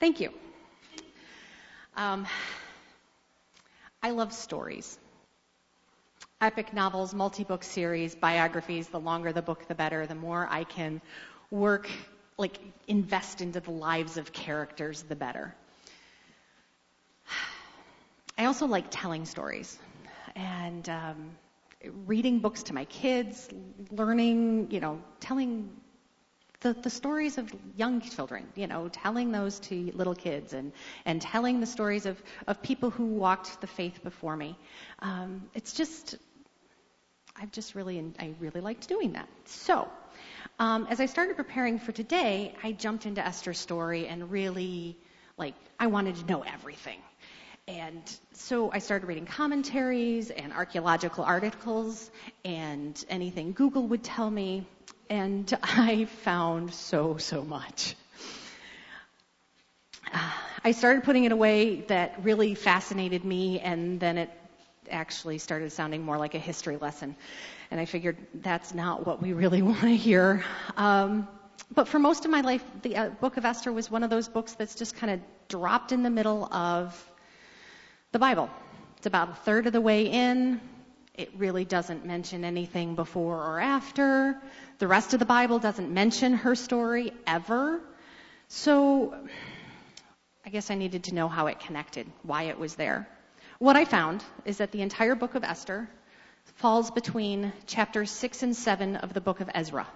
Thank 0.00 0.20
you. 0.20 0.32
Um, 1.96 2.26
I 4.02 4.10
love 4.10 4.32
stories. 4.32 4.98
Epic 6.40 6.72
novels, 6.72 7.14
multi-book 7.14 7.64
series, 7.64 8.14
biographies, 8.14 8.86
the 8.88 9.00
longer 9.00 9.32
the 9.32 9.42
book, 9.42 9.66
the 9.66 9.74
better. 9.74 10.06
The 10.06 10.14
more 10.14 10.46
I 10.48 10.62
can 10.62 11.00
work, 11.50 11.88
like, 12.36 12.58
invest 12.86 13.40
into 13.40 13.58
the 13.58 13.72
lives 13.72 14.16
of 14.16 14.32
characters, 14.32 15.02
the 15.02 15.16
better. 15.16 15.54
I 18.36 18.44
also 18.44 18.66
like 18.66 18.86
telling 18.88 19.24
stories 19.24 19.76
and 20.36 20.88
um, 20.88 21.30
reading 22.06 22.38
books 22.38 22.62
to 22.64 22.74
my 22.74 22.84
kids, 22.84 23.48
learning, 23.90 24.68
you 24.70 24.78
know, 24.78 25.00
telling 25.18 25.68
the, 26.60 26.72
the 26.72 26.90
stories 26.90 27.38
of 27.38 27.52
young 27.76 28.00
children, 28.00 28.46
you 28.56 28.66
know, 28.66 28.88
telling 28.88 29.30
those 29.30 29.60
to 29.60 29.92
little 29.94 30.14
kids 30.14 30.52
and, 30.52 30.72
and 31.04 31.22
telling 31.22 31.60
the 31.60 31.66
stories 31.66 32.04
of, 32.04 32.20
of 32.46 32.60
people 32.62 32.90
who 32.90 33.06
walked 33.06 33.60
the 33.60 33.66
faith 33.66 34.02
before 34.02 34.36
me. 34.36 34.58
Um, 34.98 35.42
it's 35.54 35.72
just, 35.72 36.16
I've 37.36 37.52
just 37.52 37.74
really, 37.74 38.04
I 38.18 38.34
really 38.40 38.60
liked 38.60 38.88
doing 38.88 39.12
that. 39.12 39.28
So, 39.44 39.88
um, 40.58 40.88
as 40.90 40.98
I 40.98 41.06
started 41.06 41.36
preparing 41.36 41.78
for 41.78 41.92
today, 41.92 42.54
I 42.64 42.72
jumped 42.72 43.06
into 43.06 43.24
Esther's 43.24 43.58
story 43.58 44.08
and 44.08 44.30
really, 44.30 44.96
like, 45.36 45.54
I 45.78 45.86
wanted 45.86 46.16
to 46.16 46.26
know 46.26 46.42
everything. 46.42 46.98
And 47.68 48.02
so 48.32 48.72
I 48.72 48.78
started 48.78 49.06
reading 49.06 49.26
commentaries 49.26 50.30
and 50.30 50.52
archaeological 50.52 51.22
articles 51.22 52.10
and 52.44 53.04
anything 53.10 53.52
Google 53.52 53.86
would 53.88 54.02
tell 54.02 54.30
me 54.30 54.66
and 55.10 55.56
I 55.62 56.06
found 56.06 56.72
so, 56.72 57.16
so 57.16 57.42
much. 57.42 57.94
I 60.64 60.72
started 60.72 61.04
putting 61.04 61.24
it 61.24 61.32
away 61.32 61.82
that 61.82 62.22
really 62.22 62.54
fascinated 62.54 63.24
me, 63.24 63.60
and 63.60 64.00
then 64.00 64.18
it 64.18 64.30
actually 64.90 65.38
started 65.38 65.70
sounding 65.72 66.02
more 66.02 66.18
like 66.18 66.34
a 66.34 66.38
history 66.38 66.76
lesson. 66.76 67.14
And 67.70 67.80
I 67.80 67.84
figured 67.84 68.16
that's 68.34 68.74
not 68.74 69.06
what 69.06 69.22
we 69.22 69.32
really 69.32 69.62
want 69.70 69.80
to 69.82 69.96
hear. 69.96 70.44
Um, 70.76 71.28
but 71.74 71.88
for 71.88 71.98
most 71.98 72.24
of 72.24 72.30
my 72.30 72.40
life, 72.40 72.64
the 72.82 72.96
uh, 72.96 73.08
Book 73.10 73.36
of 73.36 73.44
Esther 73.44 73.72
was 73.72 73.90
one 73.90 74.02
of 74.02 74.10
those 74.10 74.28
books 74.28 74.54
that's 74.54 74.74
just 74.74 74.96
kind 74.96 75.12
of 75.12 75.20
dropped 75.48 75.92
in 75.92 76.02
the 76.02 76.10
middle 76.10 76.52
of 76.52 77.10
the 78.12 78.18
Bible. 78.18 78.48
It's 78.96 79.06
about 79.06 79.30
a 79.30 79.34
third 79.34 79.66
of 79.66 79.72
the 79.72 79.80
way 79.80 80.06
in. 80.06 80.60
It 81.18 81.32
really 81.36 81.64
doesn't 81.64 82.06
mention 82.06 82.44
anything 82.44 82.94
before 82.94 83.44
or 83.44 83.58
after. 83.58 84.40
The 84.78 84.86
rest 84.86 85.14
of 85.14 85.18
the 85.18 85.26
Bible 85.26 85.58
doesn't 85.58 85.92
mention 85.92 86.32
her 86.32 86.54
story 86.54 87.12
ever. 87.26 87.80
So 88.46 89.16
I 90.46 90.50
guess 90.50 90.70
I 90.70 90.76
needed 90.76 91.04
to 91.04 91.14
know 91.16 91.26
how 91.26 91.48
it 91.48 91.58
connected, 91.58 92.06
why 92.22 92.44
it 92.44 92.56
was 92.56 92.76
there. 92.76 93.08
What 93.58 93.74
I 93.74 93.84
found 93.84 94.22
is 94.44 94.58
that 94.58 94.70
the 94.70 94.80
entire 94.80 95.16
book 95.16 95.34
of 95.34 95.42
Esther 95.42 95.90
falls 96.54 96.92
between 96.92 97.52
chapters 97.66 98.12
6 98.12 98.44
and 98.44 98.56
7 98.56 98.94
of 98.94 99.12
the 99.12 99.20
book 99.20 99.40
of 99.40 99.50
Ezra. 99.52 99.88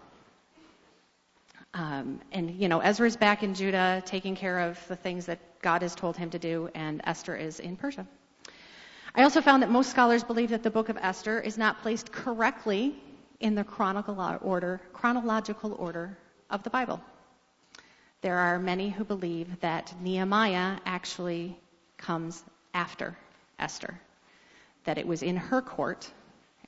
Um, 1.72 2.20
and, 2.32 2.50
you 2.50 2.68
know, 2.68 2.80
Ezra's 2.80 3.16
back 3.16 3.44
in 3.44 3.54
Judah 3.54 4.02
taking 4.04 4.34
care 4.34 4.58
of 4.58 4.88
the 4.88 4.96
things 4.96 5.26
that 5.26 5.38
God 5.62 5.82
has 5.82 5.94
told 5.94 6.16
him 6.16 6.30
to 6.30 6.40
do, 6.40 6.68
and 6.74 7.00
Esther 7.04 7.36
is 7.36 7.60
in 7.60 7.76
Persia. 7.76 8.08
I 9.14 9.24
also 9.24 9.42
found 9.42 9.62
that 9.62 9.70
most 9.70 9.90
scholars 9.90 10.24
believe 10.24 10.50
that 10.50 10.62
the 10.62 10.70
book 10.70 10.88
of 10.88 10.96
Esther 10.96 11.38
is 11.38 11.58
not 11.58 11.82
placed 11.82 12.10
correctly 12.12 12.96
in 13.40 13.54
the 13.54 14.38
order, 14.40 14.80
chronological 14.94 15.74
order 15.74 16.16
of 16.48 16.62
the 16.62 16.70
Bible. 16.70 16.98
There 18.22 18.38
are 18.38 18.58
many 18.58 18.88
who 18.88 19.04
believe 19.04 19.60
that 19.60 19.92
Nehemiah 20.00 20.78
actually 20.86 21.58
comes 21.98 22.42
after 22.72 23.18
Esther, 23.58 24.00
that 24.84 24.96
it 24.96 25.06
was 25.06 25.22
in 25.22 25.36
her 25.36 25.60
court, 25.60 26.10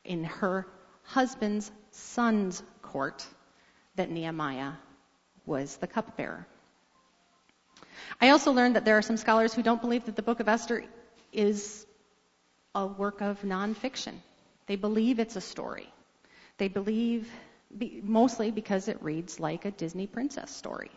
in 0.04 0.24
her 0.24 0.66
husband's 1.02 1.70
son's 1.92 2.62
court, 2.82 3.24
that 3.96 4.10
Nehemiah 4.10 4.72
was 5.46 5.76
the 5.76 5.86
cupbearer. 5.86 6.46
I 8.20 8.30
also 8.30 8.52
learned 8.52 8.76
that 8.76 8.84
there 8.84 8.98
are 8.98 9.02
some 9.02 9.16
scholars 9.16 9.54
who 9.54 9.62
don't 9.62 9.80
believe 9.80 10.04
that 10.04 10.16
the 10.16 10.22
book 10.22 10.40
of 10.40 10.48
Esther 10.48 10.84
is 11.32 11.83
a 12.74 12.86
work 12.86 13.20
of 13.20 13.40
nonfiction. 13.42 14.14
They 14.66 14.76
believe 14.76 15.18
it's 15.18 15.36
a 15.36 15.40
story. 15.40 15.88
They 16.58 16.68
believe, 16.68 17.30
mostly 18.02 18.50
because 18.50 18.88
it 18.88 19.02
reads 19.02 19.38
like 19.40 19.64
a 19.64 19.70
Disney 19.70 20.06
princess 20.06 20.50
story. 20.50 20.90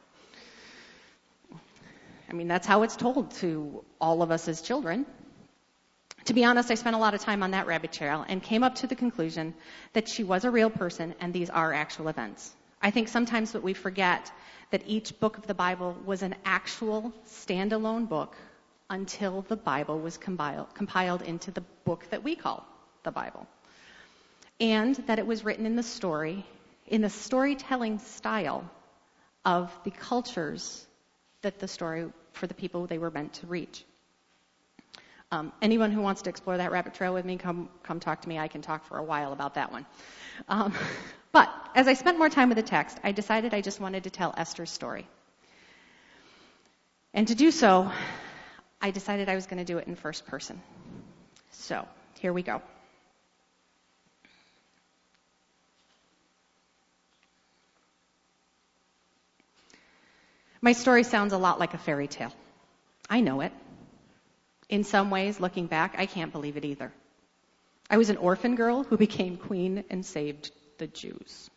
I 2.30 2.34
mean, 2.34 2.48
that's 2.48 2.68
how 2.68 2.84
it's 2.84 2.96
told 2.96 3.32
to 3.36 3.84
all 4.02 4.22
of 4.22 4.32
us 4.32 4.48
as 4.48 4.62
children. 4.62 5.06
To 6.26 6.34
be 6.34 6.44
honest, 6.44 6.70
I 6.72 6.76
spent 6.76 6.96
a 6.96 7.00
lot 7.00 7.14
of 7.14 7.22
time 7.22 7.42
on 7.42 7.52
that 7.52 7.68
rabbit 7.68 7.94
trail 7.94 8.26
and 8.28 8.44
came 8.44 8.64
up 8.64 8.76
to 8.76 8.88
the 8.88 8.96
conclusion 8.96 9.54
that 9.94 10.10
she 10.10 10.24
was 10.24 10.44
a 10.44 10.52
real 10.52 10.70
person 10.70 11.16
and 11.22 11.34
these 11.34 11.50
are 11.50 11.74
actual 11.74 12.10
events. 12.10 12.54
I 12.82 12.92
think 12.92 13.08
sometimes 13.08 13.54
what 13.54 13.64
we 13.64 13.74
forget 13.74 14.32
that 14.72 14.84
each 14.86 15.18
book 15.20 15.38
of 15.38 15.48
the 15.48 15.54
Bible 15.54 15.96
was 16.06 16.22
an 16.22 16.36
actual 16.44 17.14
standalone 17.26 18.10
book 18.10 18.36
until 18.90 19.42
the 19.44 19.56
Bible 19.56 20.00
was 20.00 20.18
compiled, 20.18 20.74
compiled 20.74 21.22
into 21.22 21.52
the 21.52 21.64
book 21.86 22.10
that 22.10 22.24
we 22.24 22.36
call 22.36 22.66
the 23.04 23.12
Bible 23.12 23.48
and 24.60 24.96
that 25.08 25.20
it 25.20 25.28
was 25.28 25.44
written 25.44 25.66
in 25.66 25.76
the 25.76 25.84
story, 25.84 26.46
in 26.88 27.02
the 27.02 27.10
storytelling 27.10 28.00
style 28.00 28.70
of 29.46 29.72
the 29.84 29.92
cultures 29.92 30.86
that 31.42 31.60
the 31.60 31.68
story 31.68 32.08
for 32.34 32.48
the 32.48 32.54
people 32.54 32.88
they 32.88 32.98
were 32.98 33.12
meant 33.12 33.34
to 33.34 33.48
reach. 33.48 33.84
Um, 35.32 35.52
anyone 35.62 35.92
who 35.92 36.02
wants 36.02 36.22
to 36.24 36.30
explore 36.30 36.58
that 36.58 36.72
rabbit 36.72 36.94
trail 36.94 37.14
with 37.14 37.26
me, 37.26 37.38
come 37.38 37.70
come 37.84 38.00
talk 38.00 38.22
to 38.22 38.30
me. 38.30 38.40
I 38.40 38.48
can 38.48 38.62
talk 38.62 38.86
for 38.86 38.98
a 38.98 39.04
while 39.04 39.34
about 39.34 39.56
that 39.56 39.72
one. 39.72 39.86
Um, 40.48 40.74
but 41.34 41.50
as 41.76 41.88
I 41.88 41.94
spent 41.94 42.18
more 42.18 42.30
time 42.30 42.50
with 42.50 42.56
the 42.56 42.64
text, 42.64 42.98
I 43.04 43.12
decided 43.12 43.54
I 43.54 43.62
just 43.62 43.80
wanted 43.80 44.06
to 44.06 44.10
tell 44.10 44.34
Esther's 44.38 44.72
story. 44.72 45.06
And 47.14 47.28
to 47.28 47.36
do 47.36 47.52
so, 47.52 47.92
I 48.82 48.92
decided 48.92 49.30
I 49.30 49.36
was 49.36 49.48
going 49.48 49.58
to 49.58 49.66
do 49.66 49.78
it 49.78 49.88
in 49.88 49.96
first 49.96 50.26
person. 50.28 50.62
So 51.52 51.88
here 52.20 52.34
we 52.34 52.44
go. 52.44 52.62
My 60.62 60.74
story 60.74 61.04
sounds 61.04 61.34
a 61.34 61.38
lot 61.38 61.60
like 61.60 61.74
a 61.74 61.78
fairy 61.78 62.08
tale. 62.08 62.34
I 63.10 63.22
know 63.22 63.42
it. 63.42 63.54
In 64.70 64.84
some 64.84 65.10
ways, 65.10 65.40
looking 65.40 65.68
back, 65.68 65.96
I 65.98 66.08
can't 66.08 66.32
believe 66.32 66.58
it 66.58 66.66
either. 66.66 66.92
I 67.90 67.98
was 67.98 68.10
an 68.10 68.18
orphan 68.18 68.56
girl 68.56 68.84
who 68.84 68.98
became 68.98 69.38
queen 69.38 69.86
and 69.90 70.06
saved 70.06 70.52
the 70.78 70.88
Jews. 70.88 71.50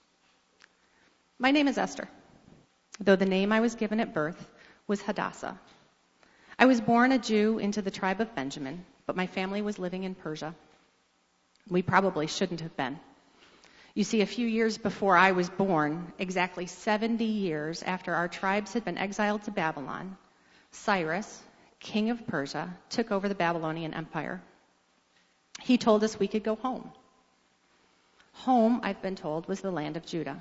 My 1.38 1.50
name 1.50 1.66
is 1.66 1.76
Esther, 1.76 2.08
though 3.00 3.16
the 3.16 3.26
name 3.26 3.50
I 3.50 3.60
was 3.60 3.74
given 3.74 3.98
at 3.98 4.14
birth 4.14 4.50
was 4.86 5.00
Hadassah. 5.02 5.58
I 6.60 6.66
was 6.66 6.78
born 6.78 7.10
a 7.10 7.18
Jew 7.18 7.58
into 7.58 7.80
the 7.80 7.90
tribe 7.90 8.20
of 8.20 8.34
Benjamin, 8.34 8.84
but 9.06 9.16
my 9.16 9.26
family 9.26 9.62
was 9.62 9.78
living 9.78 10.04
in 10.04 10.14
Persia. 10.14 10.54
We 11.70 11.80
probably 11.80 12.26
shouldn't 12.26 12.60
have 12.60 12.76
been. 12.76 13.00
You 13.94 14.04
see, 14.04 14.20
a 14.20 14.26
few 14.26 14.46
years 14.46 14.76
before 14.76 15.16
I 15.16 15.32
was 15.32 15.48
born, 15.48 16.12
exactly 16.18 16.66
70 16.66 17.24
years 17.24 17.82
after 17.82 18.12
our 18.12 18.28
tribes 18.28 18.74
had 18.74 18.84
been 18.84 18.98
exiled 18.98 19.44
to 19.44 19.50
Babylon, 19.50 20.18
Cyrus, 20.70 21.42
king 21.78 22.10
of 22.10 22.26
Persia, 22.26 22.76
took 22.90 23.10
over 23.10 23.26
the 23.26 23.34
Babylonian 23.34 23.94
Empire. 23.94 24.42
He 25.62 25.78
told 25.78 26.04
us 26.04 26.20
we 26.20 26.28
could 26.28 26.44
go 26.44 26.56
home. 26.56 26.92
Home, 28.44 28.80
I've 28.82 29.00
been 29.00 29.16
told, 29.16 29.48
was 29.48 29.62
the 29.62 29.70
land 29.70 29.96
of 29.96 30.04
Judah. 30.04 30.38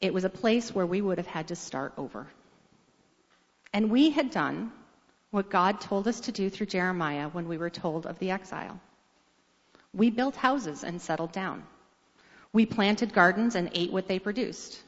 It 0.00 0.14
was 0.14 0.24
a 0.24 0.30
place 0.30 0.74
where 0.74 0.86
we 0.86 1.02
would 1.02 1.18
have 1.18 1.26
had 1.26 1.48
to 1.48 1.54
start 1.54 1.92
over. 1.98 2.26
And 3.72 3.90
we 3.90 4.10
had 4.10 4.30
done 4.30 4.72
what 5.30 5.50
God 5.50 5.80
told 5.80 6.08
us 6.08 6.20
to 6.20 6.32
do 6.32 6.48
through 6.48 6.66
Jeremiah 6.66 7.28
when 7.28 7.48
we 7.48 7.58
were 7.58 7.70
told 7.70 8.06
of 8.06 8.18
the 8.18 8.30
exile. 8.30 8.80
We 9.92 10.10
built 10.10 10.36
houses 10.36 10.84
and 10.84 11.00
settled 11.00 11.32
down. 11.32 11.64
We 12.52 12.64
planted 12.66 13.12
gardens 13.12 13.54
and 13.54 13.70
ate 13.74 13.92
what 13.92 14.08
they 14.08 14.18
produced. 14.18 14.80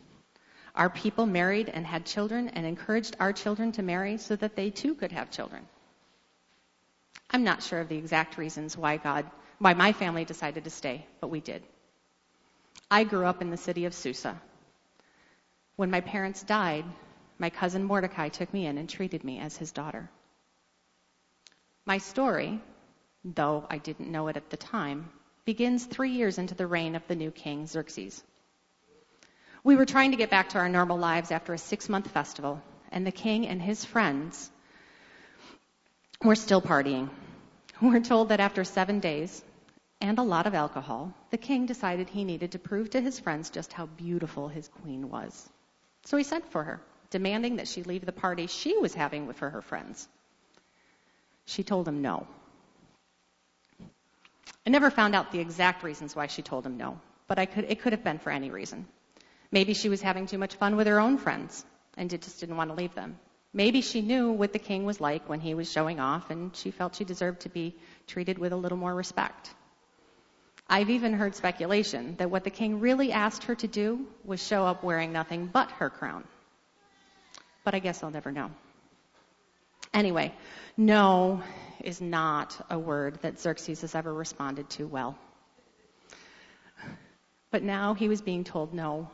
Our 0.75 0.89
people 0.89 1.27
married 1.27 1.69
and 1.69 1.87
had 1.87 2.07
children 2.07 2.49
and 2.49 2.65
encouraged 2.65 3.17
our 3.21 3.33
children 3.33 3.73
to 3.73 3.83
marry 3.83 4.17
so 4.17 4.37
that 4.37 4.57
they 4.57 4.71
too 4.71 4.95
could 4.95 5.13
have 5.13 5.31
children. 5.31 5.67
I'm 7.31 7.45
not 7.45 7.63
sure 7.63 7.81
of 7.81 7.89
the 7.89 7.99
exact 7.99 8.39
reasons 8.39 8.77
why 8.77 8.97
God, 8.97 9.27
why 9.59 9.75
my 9.75 9.93
family 9.93 10.25
decided 10.25 10.65
to 10.65 10.71
stay, 10.71 11.07
but 11.21 11.29
we 11.29 11.41
did. 11.41 11.63
I 12.91 13.05
grew 13.05 13.27
up 13.27 13.43
in 13.43 13.51
the 13.51 13.57
city 13.57 13.85
of 13.85 13.95
Susa. 13.95 14.41
When 15.77 15.91
my 15.91 16.01
parents 16.01 16.43
died, 16.43 16.85
my 17.41 17.51
cousin 17.51 17.83
Mordecai 17.83 18.29
took 18.29 18.55
me 18.55 18.67
in 18.67 18.79
and 18.79 18.89
treated 18.89 19.25
me 19.25 19.41
as 19.41 19.57
his 19.57 19.73
daughter. 19.73 20.09
My 21.85 21.99
story 21.99 22.61
though 23.25 23.67
I 23.69 23.79
didn't 23.79 24.11
know 24.11 24.29
it 24.29 24.37
at 24.37 24.51
the 24.51 24.57
time, 24.57 25.11
begins 25.45 25.85
three 25.85 26.13
years 26.13 26.39
into 26.39 26.55
the 26.55 26.67
reign 26.67 26.95
of 26.95 27.07
the 27.07 27.17
new 27.17 27.31
king, 27.31 27.67
Xerxes. 27.67 28.23
We 29.63 29.77
were 29.77 29.85
trying 29.85 30.13
to 30.13 30.17
get 30.17 30.31
back 30.31 30.51
to 30.51 30.59
our 30.59 30.69
normal 30.69 30.97
lives 30.97 31.31
after 31.31 31.53
a 31.53 31.59
six 31.59 31.89
month 31.89 32.11
festival, 32.11 32.63
and 32.91 33.07
the 33.07 33.13
king 33.13 33.47
and 33.47 33.61
his 33.61 33.85
friends 33.85 34.51
were 36.23 36.35
still 36.35 36.63
partying. 36.63 37.11
We're 37.83 38.01
told 38.01 38.31
that 38.31 38.41
after 38.41 38.65
seven 38.65 39.01
days 39.01 39.43
and 40.01 40.19
a 40.19 40.23
lot 40.23 40.47
of 40.47 40.55
alcohol, 40.55 41.13
the 41.31 41.37
king 41.37 41.67
decided 41.67 42.09
he 42.09 42.25
needed 42.25 42.53
to 42.53 42.59
prove 42.59 42.91
to 42.91 43.01
his 43.03 43.21
friends 43.21 43.51
just 43.51 43.75
how 43.75 43.87
beautiful 43.87 44.49
his 44.49 44.69
queen 44.69 45.11
was. 45.11 45.49
So 46.07 46.17
he 46.17 46.25
sent 46.25 46.51
for 46.51 46.65
her, 46.65 46.81
demanding 47.11 47.57
that 47.57 47.69
she 47.69 47.83
leave 47.83 48.07
the 48.07 48.13
party 48.13 48.47
she 48.47 48.77
was 48.79 48.95
having 48.95 49.27
with 49.27 49.39
her 49.41 49.63
friends. 49.63 50.09
She 51.45 51.63
told 51.63 51.87
him 51.87 52.03
no. 52.03 52.27
I 54.67 54.71
never 54.71 54.91
found 54.91 55.15
out 55.15 55.33
the 55.33 55.41
exact 55.41 55.83
reasons 55.83 56.15
why 56.15 56.27
she 56.27 56.43
told 56.43 56.65
him 56.65 56.77
no, 56.77 57.01
but 57.27 57.39
could, 57.53 57.65
it 57.69 57.81
could 57.81 57.93
have 57.93 58.05
been 58.05 58.19
for 58.19 58.31
any 58.31 58.51
reason. 58.51 58.87
Maybe 59.51 59.75
she 59.75 59.89
was 59.89 60.01
having 60.01 60.27
too 60.27 60.39
much 60.39 60.55
fun 60.55 60.77
with 60.77 60.87
her 60.87 61.01
own 61.01 61.19
friends 61.19 61.65
and 61.97 62.09
just 62.09 62.39
didn't 62.39 62.57
want 62.57 62.71
to 62.71 62.77
leave 62.77 62.95
them. 62.95 63.19
Maybe 63.53 63.81
she 63.81 64.01
knew 64.01 64.31
what 64.31 64.53
the 64.53 64.61
king 64.61 64.85
was 64.85 65.01
like 65.01 65.29
when 65.29 65.41
he 65.41 65.55
was 65.55 65.71
showing 65.71 65.99
off 65.99 66.31
and 66.31 66.55
she 66.55 66.71
felt 66.71 66.95
she 66.95 67.05
deserved 67.05 67.41
to 67.41 67.49
be 67.49 67.75
treated 68.07 68.39
with 68.39 68.53
a 68.53 68.57
little 68.57 68.79
more 68.79 68.95
respect. 68.95 69.51
I've 70.69 70.91
even 70.91 71.15
heard 71.15 71.35
speculation 71.35 72.15
that 72.19 72.31
what 72.31 72.45
the 72.45 72.51
king 72.51 72.79
really 72.79 73.11
asked 73.11 73.45
her 73.45 73.57
to 73.57 73.67
do 73.67 74.07
was 74.25 74.41
show 74.41 74.65
up 74.65 74.85
wearing 74.85 75.13
nothing 75.13 75.47
but 75.47 75.73
her 75.73 75.91
crown. 75.91 76.23
But 77.71 77.77
I 77.77 77.79
guess 77.79 78.03
I'll 78.03 78.11
never 78.11 78.33
know. 78.33 78.51
Anyway, 79.95 80.35
no 80.77 81.41
is 81.79 82.01
not 82.01 82.67
a 82.69 82.77
word 82.77 83.21
that 83.23 83.39
Xerxes 83.39 83.83
has 83.83 83.95
ever 83.95 84.13
responded 84.13 84.69
to 84.71 84.89
well. 84.89 85.17
But 87.53 87.63
now 87.63 87.95
he 87.95 88.09
was 88.09 88.23
being 88.23 88.43
told 88.43 88.75
no 88.75 89.09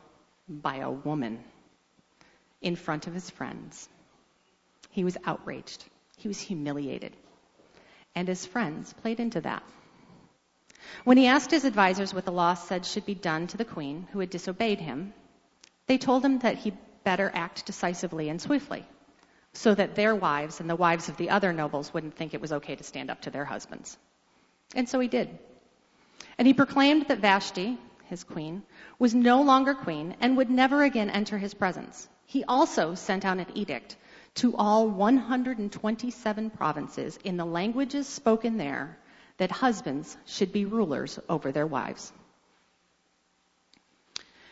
by 0.48 0.76
a 0.76 0.90
woman 0.90 1.44
in 2.62 2.76
front 2.76 3.06
of 3.06 3.12
his 3.12 3.28
friends. 3.28 3.90
He 4.88 5.04
was 5.04 5.18
outraged. 5.26 5.84
He 6.16 6.26
was 6.26 6.40
humiliated. 6.40 7.14
And 8.14 8.26
his 8.26 8.46
friends 8.46 8.94
played 8.94 9.20
into 9.20 9.42
that. 9.42 9.64
When 11.04 11.18
he 11.18 11.26
asked 11.26 11.50
his 11.50 11.66
advisors 11.66 12.14
what 12.14 12.24
the 12.24 12.32
law 12.32 12.54
said 12.54 12.86
should 12.86 13.04
be 13.04 13.14
done 13.14 13.48
to 13.48 13.58
the 13.58 13.66
queen 13.66 14.08
who 14.12 14.20
had 14.20 14.30
disobeyed 14.30 14.80
him, 14.80 15.12
they 15.88 15.98
told 15.98 16.24
him 16.24 16.38
that 16.38 16.56
he 16.56 16.72
better 17.06 17.30
act 17.34 17.64
decisively 17.64 18.28
and 18.28 18.42
swiftly, 18.42 18.84
so 19.52 19.72
that 19.72 19.94
their 19.94 20.14
wives 20.14 20.58
and 20.60 20.68
the 20.68 20.74
wives 20.74 21.08
of 21.08 21.16
the 21.16 21.30
other 21.30 21.52
nobles 21.52 21.94
wouldn't 21.94 22.16
think 22.16 22.34
it 22.34 22.40
was 22.40 22.52
okay 22.52 22.74
to 22.74 22.82
stand 22.82 23.10
up 23.10 23.20
to 23.22 23.30
their 23.30 23.44
husbands. 23.44 23.96
And 24.74 24.88
so 24.88 24.98
he 24.98 25.06
did. 25.06 25.28
And 26.36 26.48
he 26.48 26.52
proclaimed 26.52 27.06
that 27.06 27.20
Vashti, 27.20 27.78
his 28.06 28.24
queen, 28.24 28.64
was 28.98 29.14
no 29.14 29.42
longer 29.42 29.72
queen 29.72 30.16
and 30.20 30.36
would 30.36 30.50
never 30.50 30.82
again 30.82 31.08
enter 31.08 31.38
his 31.38 31.54
presence. 31.54 32.08
He 32.26 32.42
also 32.42 32.96
sent 32.96 33.24
out 33.24 33.38
an 33.38 33.46
edict 33.54 33.96
to 34.42 34.56
all 34.56 34.88
127 34.88 36.50
provinces 36.50 37.18
in 37.22 37.36
the 37.36 37.46
languages 37.46 38.08
spoken 38.08 38.56
there 38.56 38.98
that 39.38 39.52
husbands 39.52 40.16
should 40.26 40.52
be 40.52 40.64
rulers 40.64 41.20
over 41.28 41.52
their 41.52 41.68
wives. 41.68 42.12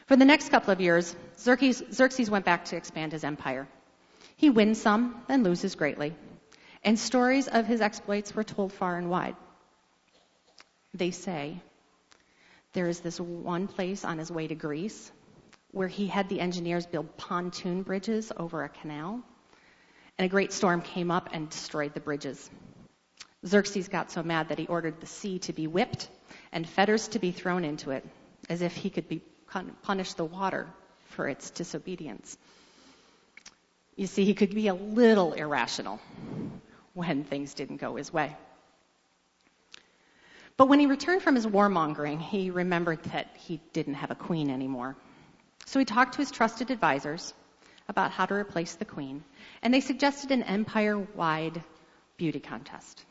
For 0.06 0.16
the 0.16 0.24
next 0.24 0.50
couple 0.50 0.70
of 0.70 0.80
years, 0.82 1.16
Xerxes, 1.38 1.82
Xerxes 1.90 2.30
went 2.30 2.44
back 2.44 2.66
to 2.66 2.76
expand 2.76 3.12
his 3.12 3.24
empire. 3.24 3.66
He 4.36 4.50
wins 4.50 4.80
some 4.80 5.22
and 5.30 5.42
loses 5.42 5.74
greatly, 5.74 6.14
and 6.82 6.98
stories 6.98 7.48
of 7.48 7.66
his 7.66 7.80
exploits 7.80 8.34
were 8.34 8.44
told 8.44 8.72
far 8.72 8.98
and 8.98 9.08
wide. 9.08 9.34
They 10.92 11.10
say 11.10 11.58
there 12.74 12.86
is 12.88 13.00
this 13.00 13.18
one 13.18 13.66
place 13.66 14.04
on 14.04 14.18
his 14.18 14.30
way 14.30 14.46
to 14.46 14.54
Greece 14.54 15.10
where 15.70 15.88
he 15.88 16.06
had 16.06 16.28
the 16.28 16.40
engineers 16.40 16.84
build 16.86 17.16
pontoon 17.16 17.82
bridges 17.82 18.30
over 18.36 18.62
a 18.62 18.68
canal, 18.68 19.22
and 20.18 20.26
a 20.26 20.28
great 20.28 20.52
storm 20.52 20.82
came 20.82 21.10
up 21.10 21.30
and 21.32 21.48
destroyed 21.48 21.94
the 21.94 22.00
bridges. 22.00 22.50
Xerxes 23.46 23.88
got 23.88 24.10
so 24.10 24.22
mad 24.22 24.48
that 24.50 24.58
he 24.58 24.66
ordered 24.66 25.00
the 25.00 25.06
sea 25.06 25.38
to 25.40 25.52
be 25.52 25.66
whipped 25.66 26.10
and 26.52 26.68
fetters 26.68 27.08
to 27.08 27.18
be 27.18 27.32
thrown 27.32 27.64
into 27.64 27.90
it, 27.90 28.06
as 28.50 28.60
if 28.60 28.76
he 28.76 28.90
could 28.90 29.08
be 29.08 29.22
punish 29.82 30.14
the 30.14 30.24
water 30.24 30.66
for 31.06 31.28
its 31.28 31.50
disobedience. 31.50 32.36
You 33.96 34.06
see, 34.06 34.24
he 34.24 34.34
could 34.34 34.54
be 34.54 34.68
a 34.68 34.74
little 34.74 35.32
irrational 35.32 36.00
when 36.94 37.24
things 37.24 37.54
didn't 37.54 37.76
go 37.76 37.96
his 37.96 38.12
way. 38.12 38.36
But 40.56 40.68
when 40.68 40.78
he 40.78 40.86
returned 40.86 41.22
from 41.22 41.34
his 41.34 41.46
warmongering, 41.46 42.20
he 42.20 42.50
remembered 42.50 43.02
that 43.04 43.28
he 43.36 43.60
didn't 43.72 43.94
have 43.94 44.10
a 44.10 44.16
queen 44.16 44.50
anymore. 44.50 44.96
So 45.66 45.78
he 45.78 45.84
talked 45.84 46.14
to 46.14 46.18
his 46.18 46.30
trusted 46.30 46.70
advisors 46.70 47.34
about 47.88 48.10
how 48.10 48.26
to 48.26 48.34
replace 48.34 48.74
the 48.74 48.84
queen, 48.84 49.24
and 49.62 49.72
they 49.72 49.80
suggested 49.80 50.30
an 50.30 50.42
empire 50.42 50.98
wide 50.98 51.62
beauty 52.16 52.40
contest. 52.40 53.04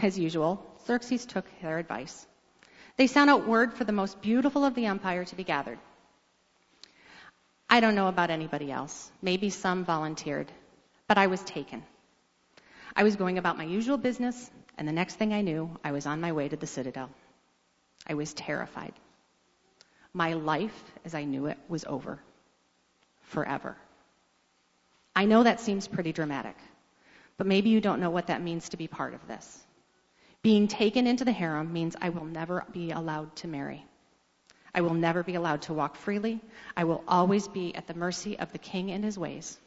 As 0.00 0.18
usual, 0.18 0.64
Xerxes 0.86 1.26
took 1.26 1.44
their 1.60 1.78
advice. 1.78 2.26
They 2.98 3.06
sent 3.06 3.30
out 3.30 3.46
word 3.46 3.72
for 3.72 3.84
the 3.84 3.92
most 3.92 4.20
beautiful 4.20 4.64
of 4.64 4.74
the 4.74 4.86
empire 4.86 5.24
to 5.24 5.36
be 5.36 5.44
gathered. 5.44 5.78
I 7.70 7.78
don't 7.78 7.94
know 7.94 8.08
about 8.08 8.30
anybody 8.30 8.72
else. 8.72 9.12
Maybe 9.22 9.50
some 9.50 9.84
volunteered, 9.84 10.50
but 11.06 11.16
I 11.16 11.28
was 11.28 11.40
taken. 11.44 11.84
I 12.96 13.04
was 13.04 13.14
going 13.14 13.38
about 13.38 13.56
my 13.56 13.62
usual 13.62 13.98
business, 13.98 14.50
and 14.76 14.88
the 14.88 14.92
next 14.92 15.14
thing 15.14 15.32
I 15.32 15.42
knew, 15.42 15.70
I 15.84 15.92
was 15.92 16.06
on 16.06 16.20
my 16.20 16.32
way 16.32 16.48
to 16.48 16.56
the 16.56 16.66
citadel. 16.66 17.08
I 18.04 18.14
was 18.14 18.34
terrified. 18.34 18.94
My 20.12 20.32
life, 20.32 20.82
as 21.04 21.14
I 21.14 21.22
knew 21.22 21.46
it, 21.46 21.58
was 21.68 21.84
over. 21.84 22.18
Forever. 23.22 23.76
I 25.14 25.26
know 25.26 25.44
that 25.44 25.60
seems 25.60 25.86
pretty 25.86 26.12
dramatic, 26.12 26.56
but 27.36 27.46
maybe 27.46 27.70
you 27.70 27.80
don't 27.80 28.00
know 28.00 28.10
what 28.10 28.26
that 28.26 28.42
means 28.42 28.70
to 28.70 28.76
be 28.76 28.88
part 28.88 29.14
of 29.14 29.28
this. 29.28 29.64
Being 30.42 30.68
taken 30.68 31.06
into 31.06 31.24
the 31.24 31.32
harem 31.32 31.72
means 31.72 31.96
I 32.00 32.10
will 32.10 32.24
never 32.24 32.64
be 32.72 32.90
allowed 32.92 33.34
to 33.36 33.48
marry. 33.48 33.84
I 34.74 34.80
will 34.80 34.94
never 34.94 35.22
be 35.22 35.34
allowed 35.34 35.62
to 35.62 35.74
walk 35.74 35.96
freely. 35.96 36.40
I 36.76 36.84
will 36.84 37.02
always 37.08 37.48
be 37.48 37.74
at 37.74 37.86
the 37.86 37.94
mercy 37.94 38.38
of 38.38 38.52
the 38.52 38.58
king 38.58 38.90
and 38.90 39.04
his 39.04 39.18
ways. 39.18 39.58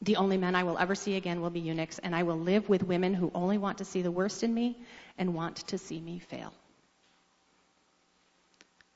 The 0.00 0.16
only 0.16 0.36
men 0.36 0.56
I 0.56 0.64
will 0.64 0.78
ever 0.78 0.96
see 0.96 1.14
again 1.14 1.40
will 1.40 1.50
be 1.50 1.60
eunuchs, 1.60 2.00
and 2.00 2.16
I 2.16 2.24
will 2.24 2.38
live 2.38 2.68
with 2.68 2.82
women 2.82 3.14
who 3.14 3.30
only 3.34 3.56
want 3.56 3.78
to 3.78 3.84
see 3.84 4.02
the 4.02 4.10
worst 4.10 4.42
in 4.42 4.52
me 4.52 4.76
and 5.16 5.32
want 5.32 5.56
to 5.68 5.78
see 5.78 6.00
me 6.00 6.18
fail. 6.18 6.52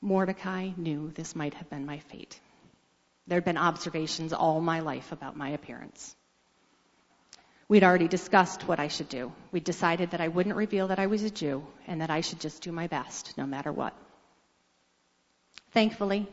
Mordecai 0.01 0.71
knew 0.75 1.11
this 1.11 1.33
might 1.33 1.53
have 1.53 1.69
been 1.69 1.85
my 1.85 1.99
fate. 1.99 2.39
There 3.25 3.37
had 3.37 3.45
been 3.45 3.57
observations 3.57 4.33
all 4.33 4.59
my 4.59 4.81
life 4.81 5.13
about 5.13 5.37
my 5.37 5.49
appearance. 5.49 6.16
We'd 7.69 7.83
already 7.83 8.07
discussed 8.07 8.67
what 8.67 8.79
I 8.79 8.87
should 8.87 9.09
do. 9.09 9.33
We 9.51 9.59
decided 9.59 10.11
that 10.11 10.21
I 10.21 10.29
wouldn't 10.29 10.55
reveal 10.55 10.87
that 10.87 10.99
I 10.99 11.07
was 11.07 11.23
a 11.23 11.29
Jew 11.29 11.65
and 11.85 12.01
that 12.01 12.09
I 12.09 12.21
should 12.21 12.39
just 12.39 12.61
do 12.61 12.71
my 12.71 12.87
best 12.87 13.37
no 13.37 13.45
matter 13.45 13.71
what. 13.71 13.93
Thankfully, 15.71 16.27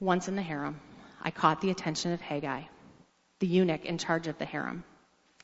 once 0.00 0.26
in 0.26 0.34
the 0.34 0.42
harem, 0.42 0.80
I 1.22 1.30
caught 1.30 1.60
the 1.60 1.70
attention 1.70 2.12
of 2.12 2.20
Haggai, 2.20 2.62
the 3.38 3.46
eunuch 3.46 3.84
in 3.84 3.98
charge 3.98 4.26
of 4.26 4.38
the 4.38 4.44
harem. 4.44 4.82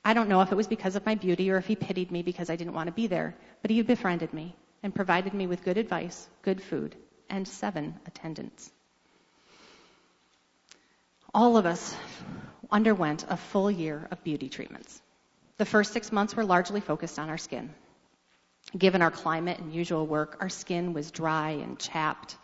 I 0.05 0.13
don't 0.13 0.29
know 0.29 0.41
if 0.41 0.51
it 0.51 0.57
was 0.57 0.67
because 0.67 0.97
of 0.97 1.07
my 1.07 1.15
beauty 1.15 1.51
or 1.51 1.57
if 1.57 1.67
he 1.67 1.77
pitied 1.77 2.11
me 2.11 2.23
because 2.23 2.51
I 2.51 2.57
didn't 2.57 2.75
want 2.75 2.89
to 2.89 2.93
be 2.93 3.07
there, 3.07 3.37
but 3.63 3.71
he 3.71 3.81
befriended 3.83 4.35
me 4.35 4.57
and 4.83 4.95
provided 4.95 5.35
me 5.35 5.47
with 5.47 5.65
good 5.65 5.79
advice, 5.79 6.29
good 6.43 6.61
food, 6.61 6.97
and 7.31 7.47
seven 7.47 7.95
attendants. 8.07 8.71
All 11.33 11.57
of 11.57 11.65
us 11.65 11.97
underwent 12.71 13.25
a 13.29 13.37
full 13.37 13.71
year 13.71 14.07
of 14.11 14.23
beauty 14.25 14.49
treatments. 14.49 15.01
The 15.57 15.65
first 15.65 15.93
six 15.93 16.11
months 16.11 16.35
were 16.35 16.45
largely 16.45 16.81
focused 16.81 17.19
on 17.19 17.29
our 17.29 17.39
skin. 17.39 17.75
Given 18.77 19.03
our 19.03 19.11
climate 19.11 19.59
and 19.59 19.73
usual 19.73 20.07
work, 20.07 20.39
our 20.41 20.49
skin 20.49 20.93
was 20.93 21.11
dry 21.11 21.51
and 21.51 21.79
chapped 21.79 22.37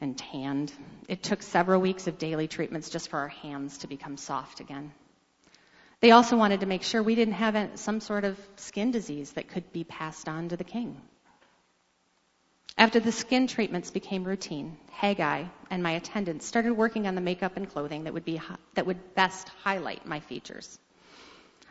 and 0.00 0.16
tanned. 0.16 0.72
It 1.08 1.22
took 1.22 1.42
several 1.42 1.80
weeks 1.80 2.06
of 2.06 2.18
daily 2.18 2.48
treatments 2.48 2.90
just 2.90 3.08
for 3.10 3.18
our 3.18 3.28
hands 3.28 3.78
to 3.78 3.86
become 3.86 4.16
soft 4.16 4.60
again. 4.60 4.92
They 6.00 6.12
also 6.12 6.36
wanted 6.36 6.60
to 6.60 6.66
make 6.66 6.82
sure 6.82 7.02
we 7.02 7.16
didn't 7.16 7.34
have 7.34 7.78
some 7.78 8.00
sort 8.00 8.24
of 8.24 8.38
skin 8.56 8.90
disease 8.92 9.32
that 9.32 9.48
could 9.48 9.72
be 9.72 9.84
passed 9.84 10.28
on 10.28 10.48
to 10.48 10.56
the 10.56 10.64
king. 10.64 11.00
After 12.78 13.00
the 13.00 13.10
skin 13.10 13.48
treatments 13.48 13.90
became 13.90 14.22
routine, 14.22 14.76
Haggai 14.92 15.46
and 15.68 15.82
my 15.82 15.90
attendants 15.90 16.46
started 16.46 16.74
working 16.74 17.08
on 17.08 17.16
the 17.16 17.20
makeup 17.20 17.56
and 17.56 17.68
clothing 17.68 18.04
that 18.04 18.14
would, 18.14 18.24
be, 18.24 18.40
that 18.74 18.86
would 18.86 19.16
best 19.16 19.48
highlight 19.48 20.06
my 20.06 20.20
features. 20.20 20.78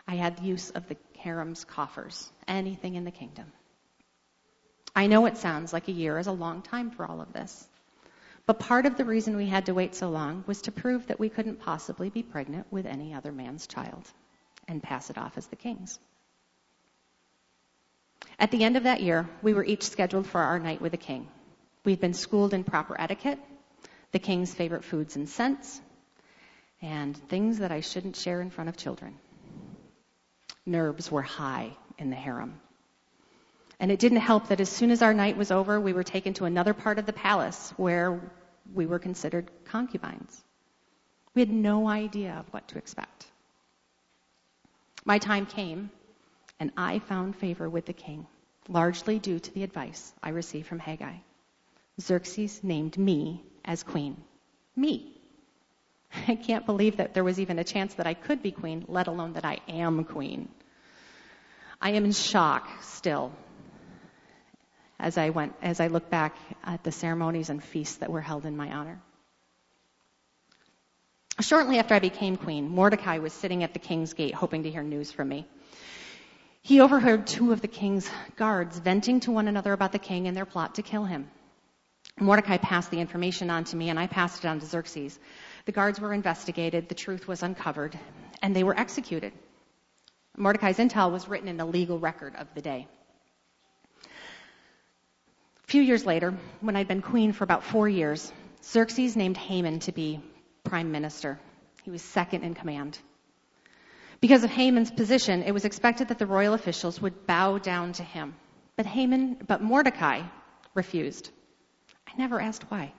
I 0.06 0.16
had 0.16 0.42
use 0.42 0.70
of 0.72 0.86
the 0.90 0.98
harem's 1.18 1.64
coffers, 1.64 2.30
anything 2.46 2.96
in 2.96 3.06
the 3.06 3.12
kingdom. 3.12 3.54
I 4.94 5.08
know 5.08 5.28
it 5.28 5.38
sounds 5.38 5.72
like 5.72 5.88
a 5.88 5.94
year 5.94 6.20
is 6.20 6.28
a 6.28 6.32
long 6.34 6.62
time 6.62 6.92
for 6.92 7.06
all 7.06 7.22
of 7.22 7.32
this. 7.32 7.66
But 8.46 8.60
part 8.60 8.86
of 8.86 8.98
the 8.98 9.06
reason 9.06 9.38
we 9.38 9.48
had 9.48 9.68
to 9.68 9.74
wait 9.74 9.96
so 9.96 10.10
long 10.10 10.44
was 10.46 10.62
to 10.64 10.74
prove 10.74 11.08
that 11.08 11.22
we 11.22 11.30
couldn't 11.30 11.62
possibly 11.62 12.10
be 12.10 12.22
pregnant 12.22 12.68
with 12.70 12.86
any 12.86 13.14
other 13.14 13.32
man's 13.32 13.66
child 13.66 14.12
and 14.68 14.84
pass 14.84 15.10
it 15.10 15.18
off 15.18 15.38
as 15.38 15.48
the 15.48 15.56
king's. 15.56 16.00
At 18.40 18.52
the 18.52 18.64
end 18.64 18.78
of 18.78 18.84
that 18.84 19.02
year, 19.02 19.28
we 19.42 19.54
were 19.54 19.64
each 19.64 19.84
scheduled 19.84 20.28
for 20.28 20.42
our 20.42 20.60
night 20.60 20.82
with 20.82 20.92
the 20.92 20.98
king. 20.98 21.28
We'd 21.84 22.00
been 22.00 22.14
schooled 22.14 22.54
in 22.54 22.64
proper 22.64 23.00
etiquette, 23.00 23.40
the 24.12 24.20
king's 24.20 24.54
favorite 24.54 24.84
foods 24.84 25.16
and 25.16 25.28
scents, 25.28 25.82
and 26.82 27.16
things 27.16 27.60
that 27.60 27.72
I 27.72 27.82
shouldn't 27.82 28.16
share 28.16 28.42
in 28.42 28.50
front 28.50 28.70
of 28.70 28.78
children. 28.78 29.18
Nerves 30.66 31.12
were 31.12 31.22
high 31.22 31.76
in 31.98 32.10
the 32.10 32.16
harem. 32.16 32.60
And 33.80 33.92
it 33.92 34.00
didn't 34.00 34.20
help 34.20 34.48
that 34.50 34.60
as 34.60 34.70
soon 34.70 34.92
as 34.92 35.02
our 35.02 35.14
night 35.14 35.38
was 35.38 35.52
over, 35.52 35.80
we 35.80 35.94
were 35.94 36.04
taken 36.04 36.34
to 36.36 36.46
another 36.46 36.74
part 36.74 37.00
of 37.00 37.06
the 37.06 37.14
palace 37.14 37.74
where 37.78 38.20
we 38.74 38.86
were 38.86 39.00
considered 39.00 39.50
concubines. 39.66 40.44
We 41.34 41.42
had 41.42 41.52
no 41.52 41.88
idea 41.88 42.36
of 42.40 42.52
what 42.52 42.68
to 42.70 42.78
expect. 42.78 43.28
My 45.06 45.20
time 45.20 45.46
came, 45.46 45.92
and 46.60 46.72
I 46.76 47.00
found 47.00 47.36
favor 47.36 47.70
with 47.70 47.86
the 47.86 47.94
king, 47.94 48.28
largely 48.68 49.20
due 49.20 49.40
to 49.40 49.54
the 49.54 49.64
advice 49.64 50.14
I 50.22 50.30
received 50.30 50.68
from 50.68 50.80
Haggai. 50.80 51.16
Xerxes 52.00 52.64
named 52.64 52.98
me 52.98 53.44
as 53.66 53.84
queen. 53.84 54.18
Me. 54.76 55.20
I 56.28 56.36
can't 56.36 56.66
believe 56.66 56.98
that 56.98 57.14
there 57.14 57.24
was 57.24 57.40
even 57.40 57.60
a 57.60 57.64
chance 57.64 57.94
that 57.96 58.08
I 58.08 58.14
could 58.14 58.42
be 58.42 58.52
queen, 58.52 58.86
let 58.88 59.08
alone 59.08 59.34
that 59.34 59.46
I 59.46 59.60
am 59.68 60.04
queen. 60.04 60.50
I 61.82 61.92
am 61.92 62.06
in 62.06 62.12
shock 62.12 62.68
still 62.82 63.32
as 65.00 65.18
I 65.18 65.30
went, 65.30 65.54
as 65.62 65.80
I 65.80 65.88
look 65.88 66.10
back 66.10 66.36
at 66.64 66.84
the 66.84 66.92
ceremonies 66.92 67.50
and 67.50 67.64
feasts 67.64 67.98
that 67.98 68.10
were 68.10 68.22
held 68.22 68.46
in 68.46 68.58
my 68.58 68.72
honor. 68.74 69.00
Shortly 71.40 71.78
after 71.78 71.94
I 71.94 72.00
became 72.00 72.36
queen, 72.36 72.68
Mordecai 72.68 73.20
was 73.20 73.32
sitting 73.32 73.64
at 73.64 73.74
the 73.74 73.80
king's 73.80 74.14
gate 74.14 74.34
hoping 74.34 74.64
to 74.64 74.72
hear 74.72 74.82
news 74.82 75.12
from 75.12 75.30
me. 75.30 75.48
He 76.68 76.82
overheard 76.82 77.26
two 77.26 77.54
of 77.54 77.62
the 77.62 77.70
king's 77.70 78.10
guards 78.36 78.78
venting 78.78 79.22
to 79.22 79.32
one 79.32 79.48
another 79.48 79.72
about 79.72 79.94
the 79.94 80.00
king 80.00 80.28
and 80.28 80.36
their 80.36 80.46
plot 80.46 80.76
to 80.76 80.82
kill 80.82 81.06
him. 81.06 81.32
Mordecai 82.20 82.58
passed 82.58 82.92
the 82.92 83.00
information 83.00 83.50
on 83.50 83.64
to 83.64 83.78
me 83.78 83.88
and 83.88 83.98
I 83.98 84.08
passed 84.08 84.44
it 84.44 84.50
on 84.50 84.60
to 84.60 84.66
Xerxes. 84.66 85.18
The 85.64 85.72
guards 85.72 86.02
were 86.02 86.14
investigated, 86.14 86.90
the 86.90 86.94
truth 86.94 87.26
was 87.26 87.42
uncovered, 87.42 87.98
and 88.42 88.54
they 88.54 88.66
were 88.66 88.78
executed. 88.78 89.32
Mordecai's 90.36 90.78
intel 90.78 91.10
was 91.10 91.30
written 91.30 91.48
in 91.48 91.56
the 91.56 91.64
legal 91.64 92.00
record 92.00 92.36
of 92.36 92.54
the 92.54 92.62
day. 92.62 92.86
A 94.04 95.68
few 95.68 95.82
years 95.82 96.06
later, 96.06 96.36
when 96.60 96.76
I'd 96.76 96.90
been 96.90 97.02
queen 97.02 97.32
for 97.32 97.46
about 97.46 97.64
four 97.64 97.88
years, 97.88 98.30
Xerxes 98.62 99.16
named 99.16 99.38
Haman 99.38 99.80
to 99.80 99.94
be 99.94 100.20
prime 100.66 100.92
minister. 100.92 101.40
He 101.84 101.92
was 101.92 102.02
second 102.02 102.44
in 102.44 102.56
command. 102.56 103.00
Because 104.20 104.44
of 104.44 104.50
Haman's 104.50 104.92
position, 104.92 105.44
it 105.44 105.52
was 105.52 105.66
expected 105.66 106.08
that 106.08 106.18
the 106.18 106.26
royal 106.26 106.54
officials 106.54 107.02
would 107.02 107.28
bow 107.28 107.58
down 107.60 107.94
to 107.94 108.04
him. 108.04 108.36
But 108.76 108.86
Haman, 108.86 109.38
but 109.48 109.62
Mordecai 109.62 110.22
refused. 110.74 111.30
I 112.08 112.18
never 112.18 112.40
asked 112.40 112.64
why. 112.70 112.94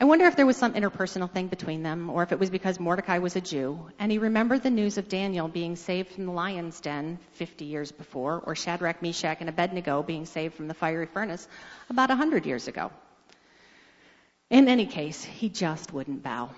I 0.00 0.04
wonder 0.04 0.24
if 0.26 0.36
there 0.36 0.46
was 0.46 0.56
some 0.56 0.72
interpersonal 0.72 1.30
thing 1.30 1.48
between 1.48 1.82
them, 1.82 2.08
or 2.08 2.22
if 2.22 2.32
it 2.32 2.38
was 2.38 2.48
because 2.48 2.80
Mordecai 2.80 3.18
was 3.18 3.36
a 3.36 3.40
Jew, 3.42 3.90
and 3.98 4.10
he 4.10 4.16
remembered 4.16 4.62
the 4.62 4.70
news 4.70 4.96
of 4.96 5.10
Daniel 5.10 5.46
being 5.46 5.76
saved 5.76 6.12
from 6.12 6.24
the 6.24 6.32
lion's 6.32 6.80
den 6.80 7.18
50 7.32 7.66
years 7.66 7.92
before, 7.92 8.42
or 8.46 8.54
Shadrach, 8.54 9.02
Meshach, 9.02 9.38
and 9.40 9.50
Abednego 9.50 10.02
being 10.02 10.24
saved 10.24 10.54
from 10.54 10.68
the 10.68 10.74
fiery 10.74 11.04
furnace 11.04 11.46
about 11.90 12.08
100 12.08 12.46
years 12.46 12.66
ago. 12.66 12.90
In 14.48 14.68
any 14.68 14.86
case, 14.86 15.22
he 15.22 15.50
just 15.50 15.92
wouldn't 15.92 16.22
bow. 16.22 16.48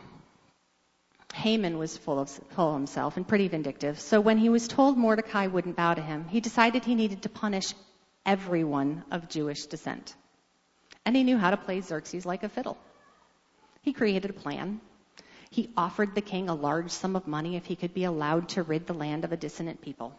Haman 1.33 1.79
was 1.79 1.97
full 1.97 2.19
of, 2.19 2.29
full 2.29 2.69
of 2.69 2.75
himself 2.75 3.17
and 3.17 3.27
pretty 3.27 3.49
vindictive, 3.49 3.99
so 3.99 4.21
when 4.21 4.39
he 4.39 4.49
was 4.49 4.69
told 4.69 4.97
Mordecai 4.97 5.47
wouldn't 5.47 5.77
bow 5.77 5.95
to 5.95 6.03
him, 6.03 6.27
he 6.29 6.41
decided 6.41 6.85
he 6.85 6.95
needed 6.95 7.23
to 7.23 7.29
punish 7.29 7.75
everyone 8.25 9.05
of 9.11 9.29
Jewish 9.29 9.67
descent. 9.67 10.15
And 11.05 11.17
he 11.17 11.25
knew 11.25 11.39
how 11.39 11.51
to 11.51 11.57
play 11.57 11.81
Xerxes 11.81 12.25
like 12.25 12.43
a 12.43 12.49
fiddle. 12.49 12.79
He 13.83 13.93
created 13.93 14.31
a 14.31 14.35
plan. 14.35 14.81
He 15.51 15.71
offered 15.77 16.15
the 16.15 16.21
king 16.21 16.49
a 16.49 16.55
large 16.55 16.91
sum 16.91 17.17
of 17.17 17.27
money 17.27 17.57
if 17.57 17.67
he 17.67 17.77
could 17.77 17.93
be 17.93 18.05
allowed 18.05 18.51
to 18.51 18.63
rid 18.63 18.87
the 18.87 18.95
land 18.95 19.25
of 19.25 19.33
a 19.33 19.37
dissonant 19.37 19.83
people. 19.83 20.15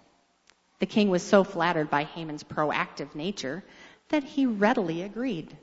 The 0.80 0.86
king 0.86 1.10
was 1.10 1.24
so 1.24 1.44
flattered 1.44 1.90
by 1.90 2.04
Haman's 2.04 2.44
proactive 2.44 3.16
nature 3.16 3.64
that 4.10 4.24
he 4.24 4.46
readily 4.46 5.02
agreed. 5.02 5.56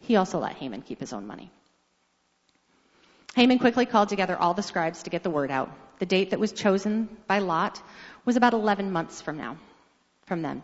He 0.00 0.16
also 0.16 0.38
let 0.38 0.56
Haman 0.56 0.82
keep 0.82 0.98
his 0.98 1.12
own 1.12 1.26
money. 1.26 1.52
Haman 3.40 3.58
quickly 3.58 3.86
called 3.86 4.10
together 4.10 4.36
all 4.36 4.52
the 4.52 4.62
scribes 4.62 5.04
to 5.04 5.08
get 5.08 5.22
the 5.22 5.30
word 5.30 5.50
out. 5.50 5.70
The 5.98 6.04
date 6.04 6.28
that 6.28 6.38
was 6.38 6.52
chosen 6.52 7.08
by 7.26 7.38
Lot 7.38 7.82
was 8.26 8.36
about 8.36 8.52
11 8.52 8.90
months 8.92 9.22
from 9.22 9.38
now, 9.38 9.56
from 10.26 10.42
then. 10.42 10.62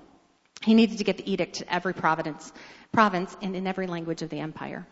He 0.61 0.75
needed 0.75 0.99
to 0.99 1.05
get 1.05 1.17
the 1.17 1.33
edict 1.33 1.55
to 1.55 1.73
every 1.73 1.95
province, 1.95 2.53
province 2.93 3.35
and 3.41 3.57
in 3.57 3.67
every 3.67 3.87
language 3.87 4.21
of 4.21 4.29
the 4.29 4.41
empire. 4.41 4.87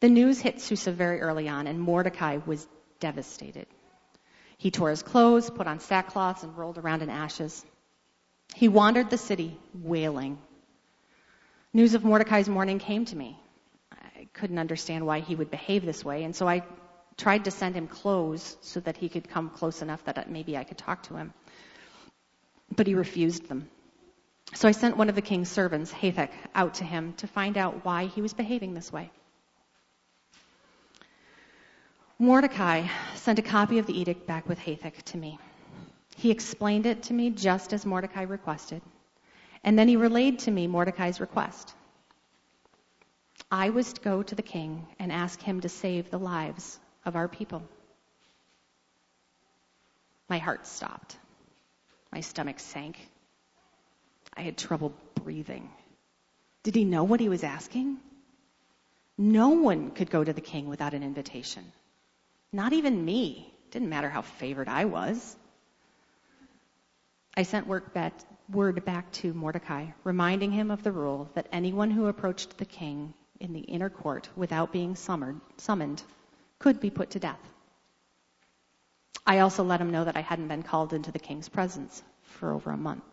The 0.00 0.08
news 0.08 0.40
hit 0.40 0.60
Susa 0.60 0.90
very 0.90 1.20
early 1.20 1.48
on, 1.48 1.68
and 1.68 1.80
Mordecai 1.80 2.38
was 2.44 2.66
devastated. 2.98 3.68
He 4.58 4.72
tore 4.72 4.90
his 4.90 5.04
clothes, 5.04 5.50
put 5.50 5.68
on 5.68 5.78
sackcloths, 5.78 6.42
and 6.42 6.58
rolled 6.58 6.78
around 6.78 7.02
in 7.02 7.10
ashes. 7.10 7.64
He 8.56 8.66
wandered 8.66 9.10
the 9.10 9.18
city 9.18 9.56
wailing. 9.72 10.36
News 11.72 11.94
of 11.94 12.02
Mordecai's 12.02 12.48
mourning 12.48 12.80
came 12.80 13.04
to 13.04 13.14
me. 13.14 13.38
I 13.92 14.26
couldn't 14.32 14.58
understand 14.58 15.06
why 15.06 15.20
he 15.20 15.36
would 15.36 15.52
behave 15.52 15.86
this 15.86 16.04
way, 16.04 16.24
and 16.24 16.34
so 16.34 16.48
I 16.48 16.64
tried 17.16 17.44
to 17.44 17.50
send 17.50 17.74
him 17.74 17.86
clothes 17.86 18.56
so 18.60 18.80
that 18.80 18.96
he 18.96 19.08
could 19.08 19.28
come 19.28 19.50
close 19.50 19.82
enough 19.82 20.04
that 20.04 20.30
maybe 20.30 20.56
I 20.56 20.64
could 20.64 20.78
talk 20.78 21.02
to 21.04 21.16
him. 21.16 21.32
But 22.74 22.86
he 22.86 22.94
refused 22.94 23.48
them. 23.48 23.68
So 24.54 24.68
I 24.68 24.72
sent 24.72 24.96
one 24.96 25.08
of 25.08 25.14
the 25.14 25.22
king's 25.22 25.50
servants, 25.50 25.92
Hathach, 25.92 26.30
out 26.54 26.74
to 26.74 26.84
him 26.84 27.14
to 27.14 27.26
find 27.26 27.56
out 27.56 27.84
why 27.84 28.06
he 28.06 28.22
was 28.22 28.34
behaving 28.34 28.74
this 28.74 28.92
way. 28.92 29.10
Mordecai 32.18 32.86
sent 33.14 33.38
a 33.38 33.42
copy 33.42 33.78
of 33.78 33.86
the 33.86 33.98
edict 33.98 34.26
back 34.26 34.48
with 34.48 34.58
Hathach 34.58 35.02
to 35.06 35.16
me. 35.16 35.38
He 36.16 36.30
explained 36.30 36.86
it 36.86 37.02
to 37.04 37.12
me 37.12 37.30
just 37.30 37.72
as 37.72 37.84
Mordecai 37.84 38.22
requested, 38.22 38.82
and 39.64 39.78
then 39.78 39.88
he 39.88 39.96
relayed 39.96 40.38
to 40.40 40.50
me 40.50 40.68
Mordecai's 40.68 41.20
request. 41.20 41.74
I 43.50 43.70
was 43.70 43.92
to 43.94 44.00
go 44.00 44.22
to 44.22 44.34
the 44.34 44.42
king 44.42 44.86
and 44.98 45.10
ask 45.10 45.40
him 45.42 45.60
to 45.62 45.68
save 45.68 46.10
the 46.10 46.18
lives 46.18 46.78
of 47.04 47.16
our 47.16 47.28
people. 47.28 47.62
My 50.28 50.38
heart 50.38 50.66
stopped. 50.66 51.16
My 52.12 52.20
stomach 52.20 52.60
sank. 52.60 52.98
I 54.36 54.42
had 54.42 54.56
trouble 54.56 54.94
breathing. 55.22 55.70
Did 56.62 56.74
he 56.74 56.84
know 56.84 57.04
what 57.04 57.20
he 57.20 57.28
was 57.28 57.44
asking? 57.44 57.98
No 59.18 59.50
one 59.50 59.90
could 59.90 60.10
go 60.10 60.24
to 60.24 60.32
the 60.32 60.40
king 60.40 60.68
without 60.68 60.94
an 60.94 61.02
invitation. 61.02 61.64
Not 62.52 62.72
even 62.72 63.04
me. 63.04 63.52
Didn't 63.70 63.90
matter 63.90 64.08
how 64.08 64.22
favored 64.22 64.68
I 64.68 64.86
was. 64.86 65.36
I 67.36 67.42
sent 67.42 67.66
word 67.66 67.92
back 67.92 69.12
to 69.12 69.34
Mordecai, 69.34 69.86
reminding 70.04 70.52
him 70.52 70.70
of 70.70 70.82
the 70.82 70.92
rule 70.92 71.28
that 71.34 71.48
anyone 71.52 71.90
who 71.90 72.06
approached 72.06 72.56
the 72.56 72.64
king 72.64 73.12
in 73.40 73.52
the 73.52 73.60
inner 73.60 73.90
court 73.90 74.28
without 74.36 74.72
being 74.72 74.94
summoned 74.94 76.02
could 76.64 76.80
be 76.80 76.88
put 76.88 77.10
to 77.10 77.18
death. 77.18 77.46
I 79.26 79.40
also 79.40 79.64
let 79.64 79.82
him 79.82 79.90
know 79.90 80.02
that 80.06 80.16
I 80.16 80.22
hadn't 80.22 80.48
been 80.48 80.62
called 80.62 80.94
into 80.94 81.12
the 81.12 81.18
king's 81.18 81.46
presence 81.46 82.02
for 82.22 82.52
over 82.52 82.70
a 82.70 82.76
month. 82.78 83.04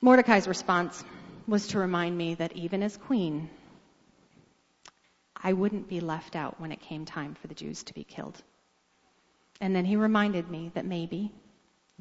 Mordecai's 0.00 0.46
response 0.46 1.02
was 1.48 1.66
to 1.68 1.80
remind 1.80 2.16
me 2.16 2.36
that 2.36 2.52
even 2.52 2.80
as 2.84 2.96
queen, 2.96 3.50
I 5.34 5.52
wouldn't 5.52 5.88
be 5.88 5.98
left 5.98 6.36
out 6.36 6.60
when 6.60 6.70
it 6.70 6.80
came 6.80 7.04
time 7.04 7.34
for 7.34 7.48
the 7.48 7.54
Jews 7.54 7.82
to 7.82 7.92
be 7.92 8.04
killed. 8.04 8.40
And 9.60 9.74
then 9.74 9.84
he 9.84 9.96
reminded 9.96 10.48
me 10.48 10.70
that 10.74 10.86
maybe, 10.86 11.32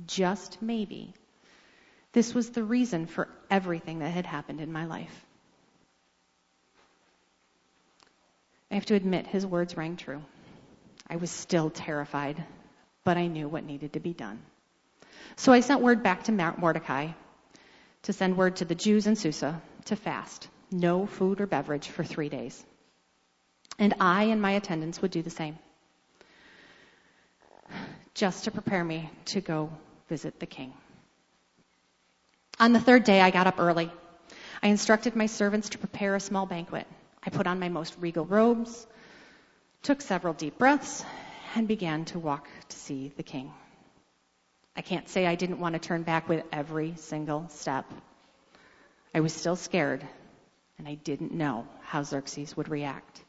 just 0.06 0.62
maybe, 0.62 1.16
this 2.12 2.36
was 2.36 2.52
the 2.52 2.64
reason 2.64 3.08
for 3.08 3.28
everything 3.50 3.98
that 4.00 4.12
had 4.12 4.28
happened 4.28 4.62
in 4.62 4.72
my 4.72 4.86
life. 4.86 5.26
I 8.72 8.76
have 8.76 8.86
to 8.86 8.96
admit, 8.96 9.28
his 9.28 9.46
words 9.46 9.76
rang 9.76 9.98
true. 9.98 10.22
I 11.10 11.18
was 11.18 11.30
still 11.30 11.70
terrified, 11.70 12.42
but 13.04 13.18
I 13.18 13.28
knew 13.28 13.50
what 13.50 13.66
needed 13.66 13.94
to 13.94 14.00
be 14.00 14.14
done. 14.14 14.40
So 15.36 15.52
I 15.52 15.60
sent 15.60 15.82
word 15.82 16.04
back 16.04 16.24
to 16.24 16.32
Mordecai 16.32 17.10
to 18.04 18.14
send 18.14 18.38
word 18.38 18.56
to 18.58 18.66
the 18.66 18.76
Jews 18.76 19.08
in 19.08 19.18
Susa 19.18 19.62
to 19.86 19.96
fast, 19.98 20.48
no 20.72 21.06
food 21.06 21.42
or 21.42 21.48
beverage 21.48 21.90
for 21.90 22.04
three 22.06 22.30
days. 22.30 22.66
And 23.78 23.94
I 24.00 24.26
and 24.26 24.42
my 24.42 24.52
attendants 24.52 25.02
would 25.02 25.12
do 25.12 25.22
the 25.22 25.30
same, 25.30 25.60
just 28.14 28.46
to 28.46 28.52
prepare 28.52 28.84
me 28.84 29.10
to 29.26 29.42
go 29.42 29.70
visit 30.08 30.40
the 30.40 30.46
king. 30.46 30.74
On 32.60 32.72
the 32.72 32.80
third 32.80 33.04
day, 33.04 33.20
I 33.20 33.32
got 33.32 33.48
up 33.48 33.60
early. 33.60 33.92
I 34.64 34.68
instructed 34.68 35.16
my 35.16 35.26
servants 35.26 35.70
to 35.70 35.78
prepare 35.78 36.16
a 36.16 36.20
small 36.20 36.46
banquet. 36.46 36.88
I 37.24 37.30
put 37.30 37.48
on 37.48 37.60
my 37.60 37.70
most 37.70 37.96
regal 38.00 38.26
robes, 38.26 38.88
took 39.84 40.02
several 40.02 40.34
deep 40.34 40.58
breaths, 40.58 41.04
and 41.56 41.68
began 41.68 42.06
to 42.06 42.20
walk 42.20 42.48
to 42.70 42.78
see 42.78 43.12
the 43.18 43.24
king. 43.24 43.52
I 44.76 44.82
can't 44.82 45.10
say 45.10 45.26
I 45.26 45.36
didn't 45.36 45.60
want 45.60 45.74
to 45.74 45.80
turn 45.80 46.04
back 46.04 46.30
with 46.30 46.46
every 46.52 46.96
single 46.96 47.50
step. 47.50 47.92
I 49.14 49.20
was 49.20 49.34
still 49.34 49.58
scared, 49.58 50.08
and 50.78 50.88
I 50.88 50.96
didn't 50.96 51.34
know 51.34 51.68
how 51.82 52.04
Xerxes 52.04 52.56
would 52.56 52.70
react. 52.70 53.22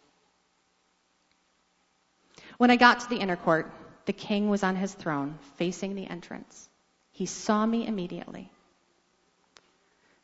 When 2.59 2.71
I 2.71 2.77
got 2.77 3.01
to 3.01 3.09
the 3.09 3.17
inner 3.17 3.37
court, 3.37 3.69
the 4.07 4.13
king 4.13 4.49
was 4.49 4.63
on 4.63 4.77
his 4.77 4.95
throne, 4.95 5.39
facing 5.57 5.97
the 5.97 6.07
entrance. 6.07 6.69
He 7.11 7.27
saw 7.27 7.67
me 7.67 7.87
immediately. 7.87 8.52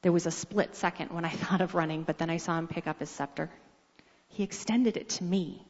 There 0.03 0.13
was 0.13 0.27
a 0.27 0.31
split 0.31 0.77
second 0.77 1.13
when 1.13 1.25
I 1.25 1.31
thought 1.43 1.61
of 1.61 1.75
running, 1.75 2.03
but 2.03 2.19
then 2.19 2.31
I 2.31 2.37
saw 2.37 2.59
him 2.59 2.69
pick 2.69 2.87
up 2.87 3.01
his 3.01 3.11
scepter. 3.11 3.51
He 4.29 4.43
extended 4.43 4.97
it 4.97 5.09
to 5.11 5.25
me. 5.25 5.67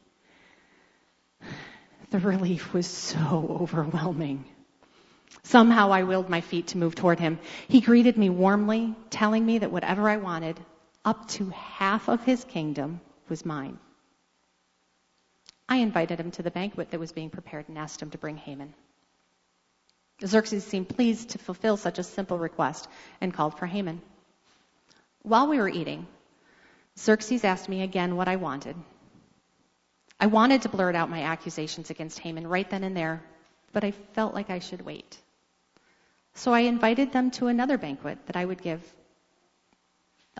The 2.11 2.17
relief 2.17 2.73
was 2.73 2.87
so 2.87 3.57
overwhelming. 3.61 4.45
Somehow 5.43 5.91
I 5.91 6.03
willed 6.05 6.27
my 6.27 6.41
feet 6.41 6.69
to 6.69 6.79
move 6.79 6.95
toward 6.95 7.19
him. 7.19 7.37
He 7.67 7.81
greeted 7.81 8.17
me 8.17 8.29
warmly, 8.31 8.95
telling 9.11 9.45
me 9.45 9.59
that 9.59 9.71
whatever 9.71 10.09
I 10.09 10.17
wanted, 10.17 10.59
up 11.05 11.27
to 11.29 11.49
half 11.49 12.09
of 12.09 12.23
his 12.23 12.43
kingdom, 12.43 12.99
was 13.29 13.45
mine. 13.45 13.77
I 15.67 15.77
invited 15.77 16.19
him 16.19 16.31
to 16.31 16.41
the 16.41 16.49
banquet 16.49 16.89
that 16.89 16.99
was 16.99 17.11
being 17.11 17.29
prepared 17.29 17.69
and 17.69 17.77
asked 17.77 18.01
him 18.01 18.09
to 18.09 18.17
bring 18.17 18.37
Haman. 18.37 18.73
Xerxes 20.25 20.65
seemed 20.65 20.89
pleased 20.89 21.29
to 21.29 21.37
fulfill 21.37 21.77
such 21.77 21.99
a 21.99 22.03
simple 22.03 22.39
request 22.39 22.87
and 23.21 23.31
called 23.31 23.57
for 23.59 23.67
Haman. 23.67 24.01
While 25.23 25.47
we 25.47 25.57
were 25.57 25.69
eating, 25.69 26.07
Xerxes 26.97 27.43
asked 27.43 27.69
me 27.69 27.81
again 27.81 28.15
what 28.15 28.27
I 28.27 28.37
wanted. 28.37 28.75
I 30.19 30.27
wanted 30.27 30.63
to 30.63 30.69
blurt 30.69 30.95
out 30.95 31.09
my 31.09 31.23
accusations 31.23 31.89
against 31.89 32.19
Haman 32.19 32.47
right 32.47 32.69
then 32.69 32.83
and 32.83 32.95
there, 32.95 33.23
but 33.71 33.83
I 33.83 33.91
felt 33.91 34.33
like 34.33 34.49
I 34.49 34.59
should 34.59 34.81
wait. 34.81 35.17
So 36.33 36.53
I 36.53 36.61
invited 36.61 37.11
them 37.11 37.31
to 37.31 37.47
another 37.47 37.77
banquet 37.77 38.17
that 38.27 38.35
I 38.35 38.45
would 38.45 38.61
give 38.61 38.81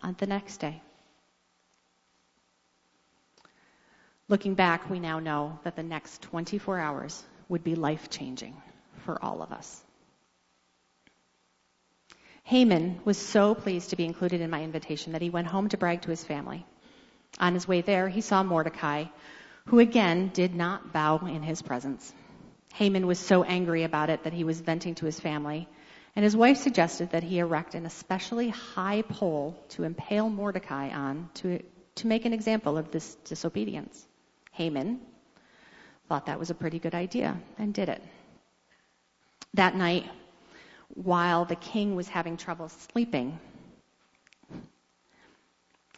on 0.01 0.15
the 0.17 0.27
next 0.27 0.57
day. 0.57 0.81
Looking 4.27 4.53
back, 4.53 4.89
we 4.89 4.99
now 4.99 5.19
know 5.19 5.59
that 5.63 5.75
the 5.75 5.83
next 5.83 6.21
24 6.21 6.77
hours 6.77 7.23
would 7.47 7.63
be 7.63 7.75
life 7.75 8.09
changing 8.09 8.55
for 9.05 9.23
all 9.23 9.41
of 9.41 9.51
us. 9.51 9.83
Haman 12.49 12.99
was 13.05 13.19
so 13.19 13.53
pleased 13.53 13.91
to 13.91 13.95
be 13.95 14.05
included 14.05 14.41
in 14.41 14.49
my 14.49 14.63
invitation 14.63 15.13
that 15.13 15.21
he 15.21 15.29
went 15.29 15.45
home 15.45 15.69
to 15.69 15.77
brag 15.77 16.01
to 16.01 16.09
his 16.09 16.23
family. 16.23 16.65
On 17.39 17.53
his 17.53 17.67
way 17.67 17.81
there, 17.81 18.09
he 18.09 18.21
saw 18.21 18.41
Mordecai, 18.41 19.05
who 19.67 19.77
again 19.77 20.31
did 20.33 20.55
not 20.55 20.91
bow 20.91 21.19
in 21.27 21.43
his 21.43 21.61
presence. 21.61 22.11
Haman 22.73 23.05
was 23.05 23.19
so 23.19 23.43
angry 23.43 23.83
about 23.83 24.09
it 24.09 24.23
that 24.23 24.33
he 24.33 24.43
was 24.43 24.61
venting 24.61 24.95
to 24.95 25.05
his 25.05 25.19
family, 25.19 25.69
and 26.15 26.23
his 26.23 26.35
wife 26.35 26.57
suggested 26.57 27.11
that 27.11 27.21
he 27.21 27.37
erect 27.37 27.75
an 27.75 27.85
especially 27.85 28.49
high 28.49 29.03
pole 29.03 29.55
to 29.69 29.83
impale 29.83 30.27
Mordecai 30.27 30.89
on 30.89 31.29
to, 31.35 31.61
to 31.97 32.07
make 32.07 32.25
an 32.25 32.33
example 32.33 32.79
of 32.79 32.89
this 32.89 33.13
disobedience. 33.25 34.07
Haman 34.53 34.99
thought 36.07 36.25
that 36.25 36.39
was 36.39 36.49
a 36.49 36.55
pretty 36.55 36.79
good 36.79 36.95
idea 36.95 37.39
and 37.59 37.75
did 37.75 37.89
it. 37.89 38.01
That 39.53 39.75
night, 39.75 40.09
while 40.93 41.45
the 41.45 41.55
king 41.55 41.95
was 41.95 42.07
having 42.07 42.37
trouble 42.37 42.69
sleeping, 42.69 43.39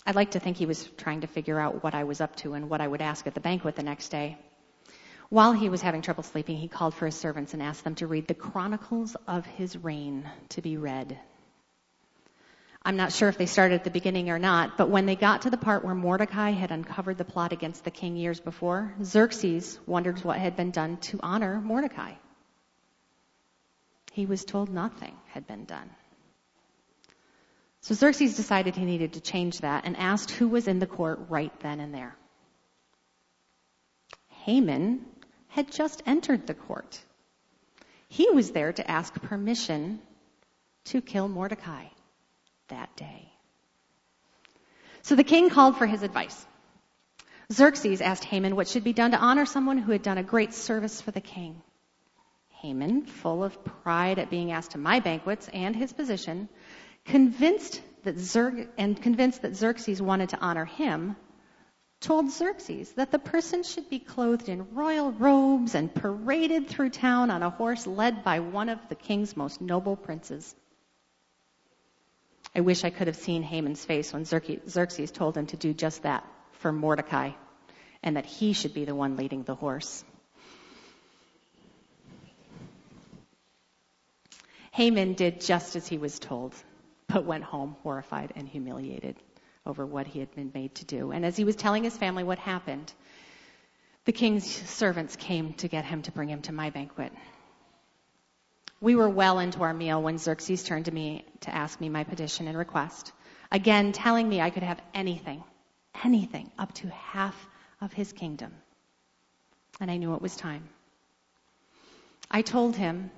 I'd 0.06 0.16
like 0.16 0.32
to 0.32 0.40
think 0.40 0.58
he 0.58 0.66
was 0.66 0.88
trying 0.98 1.22
to 1.22 1.28
figure 1.28 1.60
out 1.60 1.84
what 1.84 1.94
I 1.94 2.06
was 2.06 2.22
up 2.22 2.36
to 2.38 2.54
and 2.54 2.70
what 2.70 2.82
I 2.82 2.88
would 2.88 3.02
ask 3.02 3.28
at 3.28 3.36
the 3.36 3.40
banquet 3.40 3.76
the 3.76 3.84
next 3.84 4.10
day. 4.10 4.38
While 5.30 5.54
he 5.54 5.70
was 5.70 5.82
having 5.82 6.02
trouble 6.02 6.24
sleeping, 6.24 6.58
he 6.58 6.68
called 6.68 6.94
for 6.94 7.06
his 7.06 7.16
servants 7.16 7.54
and 7.54 7.62
asked 7.64 7.84
them 7.84 7.96
to 7.96 8.08
read 8.08 8.28
the 8.28 8.34
chronicles 8.34 9.16
of 9.28 9.46
his 9.46 9.78
reign 9.78 10.30
to 10.50 10.62
be 10.62 10.76
read. 10.76 11.18
I'm 12.84 12.98
not 12.98 13.14
sure 13.14 13.30
if 13.30 13.38
they 13.38 13.46
started 13.46 13.76
at 13.76 13.84
the 13.84 13.92
beginning 13.92 14.32
or 14.32 14.40
not, 14.40 14.76
but 14.76 14.90
when 14.90 15.06
they 15.06 15.16
got 15.16 15.44
to 15.44 15.52
the 15.52 15.58
part 15.58 15.86
where 15.86 15.94
Mordecai 15.94 16.50
had 16.50 16.72
uncovered 16.72 17.20
the 17.20 17.24
plot 17.24 17.54
against 17.54 17.84
the 17.84 17.92
king 17.92 18.16
years 18.16 18.40
before, 18.40 18.94
Xerxes 19.04 19.80
wondered 19.86 20.24
what 20.24 20.40
had 20.40 20.56
been 20.56 20.72
done 20.72 20.98
to 20.98 21.20
honor 21.22 21.62
Mordecai. 21.62 22.14
He 24.12 24.26
was 24.26 24.46
told 24.46 24.70
nothing 24.70 25.16
had 25.30 25.48
been 25.48 25.66
done. 25.66 25.90
So 27.82 27.96
Xerxes 27.96 28.36
decided 28.36 28.76
he 28.76 28.86
needed 28.86 29.14
to 29.14 29.22
change 29.22 29.60
that 29.60 29.86
and 29.86 29.98
asked 29.98 30.32
who 30.32 30.48
was 30.48 30.68
in 30.68 30.80
the 30.80 30.88
court 30.88 31.20
right 31.30 31.58
then 31.62 31.80
and 31.80 31.94
there. 31.94 32.16
Haman 34.46 35.06
had 35.50 35.72
just 35.72 36.04
entered 36.06 36.46
the 36.46 36.54
court. 36.54 37.00
He 38.08 38.30
was 38.30 38.52
there 38.52 38.74
to 38.74 38.92
ask 38.92 39.14
permission 39.14 40.00
to 40.86 41.02
kill 41.02 41.28
Mordecai 41.28 41.86
that 42.68 42.96
day. 42.96 43.32
So 45.04 45.16
the 45.16 45.24
king 45.24 45.50
called 45.50 45.78
for 45.78 45.86
his 45.86 46.04
advice. 46.04 46.46
Xerxes 47.52 48.02
asked 48.02 48.24
Haman 48.26 48.56
what 48.56 48.68
should 48.68 48.84
be 48.84 48.94
done 48.94 49.12
to 49.12 49.18
honor 49.18 49.46
someone 49.46 49.78
who 49.78 49.92
had 49.92 50.04
done 50.04 50.18
a 50.18 50.24
great 50.24 50.54
service 50.54 51.02
for 51.02 51.12
the 51.12 51.22
king. 51.22 51.62
Haman, 52.62 53.06
full 53.06 53.44
of 53.44 53.64
pride 53.64 54.20
at 54.20 54.30
being 54.30 54.52
asked 54.52 54.72
to 54.72 54.78
my 54.78 55.00
banquets 55.00 55.50
and 55.52 55.76
his 55.76 55.92
position, 55.94 56.48
convinced 57.06 57.82
that 58.04 58.16
Xer- 58.16 58.68
and 58.78 59.02
convinced 59.02 59.42
that 59.42 59.56
Xerxes 59.56 60.02
wanted 60.02 60.30
to 60.30 60.40
honor 60.40 60.66
him, 60.66 61.16
told 62.02 62.32
Xerxes 62.32 62.92
that 62.94 63.12
the 63.12 63.20
person 63.20 63.64
should 63.64 63.90
be 63.90 64.00
clothed 64.00 64.48
in 64.48 64.76
royal 64.76 65.12
robes 65.12 65.74
and 65.74 65.94
paraded 65.94 66.68
through 66.68 66.90
town 66.92 67.32
on 67.32 67.42
a 67.42 67.50
horse 67.50 67.88
led 67.88 68.24
by 68.24 68.40
one 68.40 68.70
of 68.70 68.80
the 68.90 68.96
king's 68.96 69.36
most 69.36 69.60
noble 69.60 69.96
princes. 69.96 70.56
I 72.56 72.62
wish 72.62 72.84
I 72.84 72.90
could 72.90 73.08
have 73.08 73.16
seen 73.16 73.44
Haman's 73.44 73.86
face 73.86 74.14
when 74.14 74.26
Xerxes 74.26 75.12
told 75.12 75.38
him 75.38 75.48
to 75.48 75.58
do 75.58 75.74
just 75.74 76.04
that 76.04 76.28
for 76.54 76.72
Mordecai 76.72 77.32
and 78.04 78.18
that 78.18 78.26
he 78.26 78.54
should 78.54 78.74
be 78.74 78.86
the 78.86 78.96
one 78.96 79.16
leading 79.16 79.44
the 79.44 79.56
horse. 79.56 80.04
Haman 84.72 85.14
did 85.14 85.42
just 85.42 85.76
as 85.76 85.88
he 85.88 85.98
was 85.98 86.18
told, 86.20 86.56
but 87.08 87.26
went 87.26 87.44
home 87.44 87.76
horrified 87.84 88.34
and 88.36 88.48
humiliated 88.48 89.18
over 89.66 89.86
what 89.86 90.08
he 90.08 90.20
had 90.20 90.34
been 90.34 90.52
made 90.54 90.74
to 90.76 90.86
do. 90.86 91.12
And 91.12 91.26
as 91.26 91.36
he 91.36 91.44
was 91.44 91.56
telling 91.56 91.84
his 91.84 91.98
family 91.98 92.24
what 92.24 92.40
happened, 92.40 92.92
the 94.06 94.12
king's 94.12 94.46
servants 94.46 95.16
came 95.16 95.54
to 95.56 95.68
get 95.68 95.86
him 95.86 96.02
to 96.04 96.12
bring 96.12 96.30
him 96.30 96.42
to 96.44 96.54
my 96.54 96.70
banquet. 96.70 97.12
We 98.80 98.96
were 98.96 99.10
well 99.10 99.40
into 99.40 99.62
our 99.62 99.74
meal 99.74 100.02
when 100.02 100.18
Xerxes 100.18 100.64
turned 100.64 100.86
to 100.86 100.92
me 100.92 101.26
to 101.42 101.54
ask 101.54 101.80
me 101.80 101.90
my 101.90 102.04
petition 102.04 102.48
and 102.48 102.58
request, 102.58 103.12
again 103.52 103.92
telling 103.92 104.28
me 104.28 104.42
I 104.42 104.50
could 104.50 104.64
have 104.64 104.82
anything, 104.94 105.44
anything, 106.04 106.50
up 106.58 106.74
to 106.76 106.90
half 106.90 107.36
of 107.80 107.94
his 107.94 108.12
kingdom. 108.12 108.54
And 109.80 109.92
I 109.92 109.98
knew 109.98 110.16
it 110.16 110.22
was 110.22 110.36
time. 110.36 110.68
I 112.32 112.42
told 112.42 112.76
him, 112.76 113.12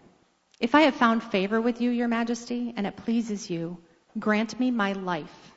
If 0.60 0.76
I 0.76 0.82
have 0.82 0.96
found 0.96 1.24
favor 1.24 1.60
with 1.60 1.82
you, 1.82 1.90
your 1.90 2.08
majesty, 2.08 2.74
and 2.76 2.88
it 2.88 2.96
pleases 2.96 3.50
you, 3.50 3.78
grant 4.20 4.60
me 4.60 4.72
my 4.72 4.94
life 4.94 5.54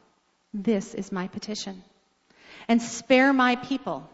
this 0.64 0.94
is 0.94 1.12
my 1.12 1.28
petition. 1.28 1.82
And 2.66 2.80
spare 2.80 3.32
my 3.32 3.56
people. 3.56 4.08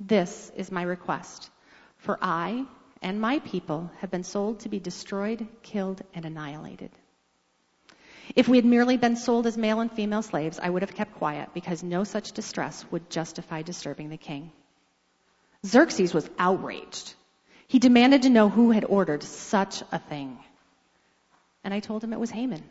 This 0.00 0.50
is 0.56 0.72
my 0.72 0.82
request. 0.82 1.50
For 1.98 2.18
I 2.20 2.64
and 3.02 3.20
my 3.20 3.40
people 3.40 3.90
have 3.98 4.10
been 4.10 4.24
sold 4.24 4.60
to 4.60 4.70
be 4.70 4.80
destroyed, 4.80 5.46
killed, 5.62 6.02
and 6.14 6.24
annihilated. 6.24 6.90
If 8.34 8.48
we 8.48 8.56
had 8.56 8.64
merely 8.64 8.96
been 8.96 9.16
sold 9.16 9.46
as 9.46 9.56
male 9.56 9.80
and 9.80 9.92
female 9.92 10.22
slaves, 10.22 10.58
I 10.60 10.70
would 10.70 10.82
have 10.82 10.94
kept 10.94 11.16
quiet 11.16 11.50
because 11.52 11.82
no 11.82 12.04
such 12.04 12.32
distress 12.32 12.84
would 12.90 13.10
justify 13.10 13.62
disturbing 13.62 14.08
the 14.08 14.16
king. 14.16 14.50
Xerxes 15.64 16.14
was 16.14 16.28
outraged. 16.38 17.14
He 17.68 17.78
demanded 17.78 18.22
to 18.22 18.30
know 18.30 18.48
who 18.48 18.70
had 18.70 18.84
ordered 18.84 19.22
such 19.22 19.82
a 19.92 19.98
thing. 19.98 20.38
And 21.64 21.74
I 21.74 21.80
told 21.80 22.02
him 22.02 22.12
it 22.12 22.20
was 22.20 22.30
Haman. 22.30 22.62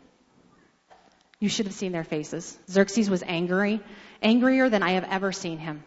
You 1.38 1.50
should 1.50 1.66
have 1.66 1.74
seen 1.74 1.92
their 1.92 2.04
faces. 2.04 2.56
Xerxes 2.68 3.10
was 3.10 3.22
angry, 3.22 3.80
angrier 4.22 4.70
than 4.70 4.82
I 4.82 4.92
have 4.92 5.04
ever 5.04 5.32
seen 5.32 5.58
him. 5.58 5.84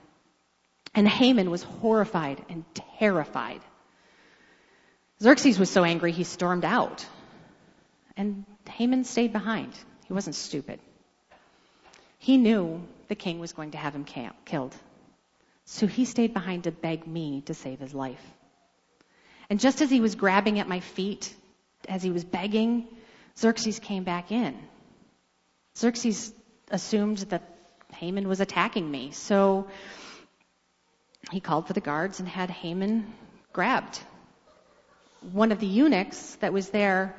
And 0.94 1.08
Haman 1.08 1.50
was 1.50 1.64
horrified 1.64 2.44
and 2.50 2.64
terrified. 3.00 3.62
Xerxes 5.22 5.58
was 5.58 5.70
so 5.70 5.84
angry 5.84 6.12
he 6.12 6.24
stormed 6.24 6.66
out. 6.66 7.06
And 8.16 8.46
Haman 8.70 9.06
stayed 9.06 9.34
behind. 9.34 9.74
He 10.06 10.14
wasn't 10.14 10.36
stupid. 10.36 10.80
He 12.20 12.38
knew 12.38 12.84
the 13.08 13.16
king 13.16 13.40
was 13.40 13.54
going 13.54 13.72
to 13.72 13.78
have 13.78 13.96
him 13.96 14.06
killed. 14.46 14.76
So 15.66 15.88
he 15.88 16.06
stayed 16.06 16.34
behind 16.34 16.66
to 16.66 16.72
beg 16.72 17.08
me 17.08 17.42
to 17.42 17.54
save 17.54 17.80
his 17.80 17.94
life. 17.94 18.24
And 19.50 19.60
just 19.60 19.82
as 19.82 19.90
he 19.90 20.02
was 20.02 20.16
grabbing 20.16 20.60
at 20.60 20.68
my 20.68 20.80
feet, 20.80 21.34
as 21.88 22.04
he 22.04 22.12
was 22.12 22.24
begging, 22.24 22.88
Xerxes 23.38 23.80
came 23.80 24.04
back 24.04 24.32
in. 24.32 24.58
Xerxes 25.78 26.34
assumed 26.70 27.18
that 27.30 27.42
Haman 27.94 28.28
was 28.28 28.42
attacking 28.42 28.90
me. 28.90 29.12
So 29.12 29.68
he 31.32 31.40
called 31.40 31.68
for 31.68 31.74
the 31.74 31.82
guards 31.82 32.20
and 32.20 32.28
had 32.28 32.50
Haman 32.50 33.12
grabbed. 33.54 34.00
One 35.34 35.52
of 35.52 35.60
the 35.60 35.68
eunuchs 35.68 36.36
that 36.36 36.54
was 36.54 36.70
there 36.70 37.16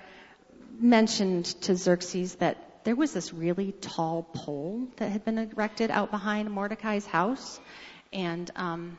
mentioned 0.78 1.46
to 1.62 1.76
Xerxes 1.76 2.36
that 2.36 2.84
there 2.84 2.96
was 2.96 3.12
this 3.12 3.32
really 3.32 3.72
tall 3.72 4.22
pole 4.22 4.88
that 4.96 5.10
had 5.10 5.24
been 5.24 5.38
erected 5.38 5.90
out 5.90 6.10
behind 6.10 6.50
Mordecai's 6.50 7.04
house. 7.04 7.60
And 8.12 8.50
um, 8.56 8.98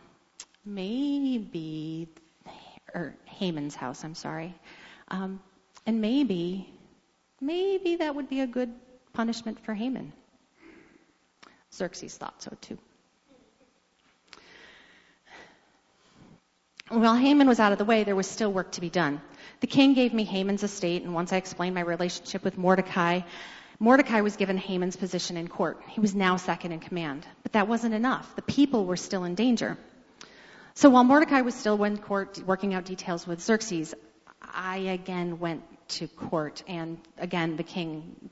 maybe, 0.64 2.10
or 2.94 3.16
Haman's 3.26 3.76
house, 3.76 4.04
I'm 4.04 4.16
sorry. 4.16 4.54
Um, 5.10 5.40
and 5.86 6.02
maybe, 6.02 6.70
maybe 7.40 7.98
that 7.98 8.16
would 8.16 8.30
be 8.30 8.42
a 8.42 8.48
good 8.48 8.74
punishment 9.14 9.60
for 9.60 9.74
Haman. 9.74 10.14
Xerxes 11.74 12.18
thought 12.18 12.42
so 12.42 12.56
too. 12.62 12.78
While 16.90 17.16
Haman 17.16 17.48
was 17.48 17.60
out 17.62 17.72
of 17.72 17.78
the 17.78 17.86
way, 17.86 18.04
there 18.04 18.18
was 18.18 18.28
still 18.28 18.52
work 18.52 18.74
to 18.74 18.82
be 18.82 18.90
done. 18.90 19.22
The 19.62 19.68
king 19.68 19.94
gave 19.94 20.14
me 20.14 20.26
Haman's 20.26 20.64
estate, 20.64 21.04
and 21.04 21.14
once 21.14 21.32
I 21.32 21.38
explained 21.38 21.74
my 21.74 21.82
relationship 21.82 22.44
with 22.44 22.58
Mordecai, 22.58 23.22
Mordecai 23.80 24.22
was 24.22 24.36
given 24.36 24.58
Haman's 24.58 24.98
position 24.98 25.38
in 25.38 25.48
court. 25.48 25.82
He 25.88 26.02
was 26.02 26.14
now 26.14 26.36
second 26.36 26.74
in 26.74 26.82
command. 26.82 27.26
But 27.44 27.54
that 27.54 27.70
wasn't 27.70 27.94
enough. 27.94 28.36
The 28.36 28.42
people 28.42 28.86
were 28.86 28.98
still 28.98 29.24
in 29.24 29.36
danger. 29.36 29.78
So 30.74 30.90
while 30.90 31.04
Mordecai 31.04 31.42
was 31.42 31.56
still 31.56 31.84
in 31.84 31.98
court 31.98 32.42
working 32.46 32.74
out 32.74 32.86
details 32.86 33.28
with 33.28 33.42
Xerxes, 33.42 33.94
I 34.42 34.78
again 34.78 35.40
went 35.40 35.64
to 35.90 36.08
court, 36.08 36.64
and 36.68 36.98
again 37.18 37.58
the 37.58 37.64
king 37.64 38.30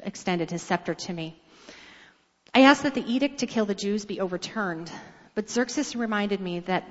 extended 0.00 0.50
his 0.50 0.62
scepter 0.62 0.94
to 0.94 1.12
me. 1.12 1.38
I 2.54 2.62
asked 2.62 2.82
that 2.84 2.94
the 2.94 3.06
edict 3.06 3.38
to 3.40 3.46
kill 3.46 3.66
the 3.66 3.74
Jews 3.74 4.04
be 4.04 4.20
overturned, 4.20 4.90
but 5.34 5.50
Xerxes 5.50 5.94
reminded 5.94 6.40
me 6.40 6.60
that 6.60 6.84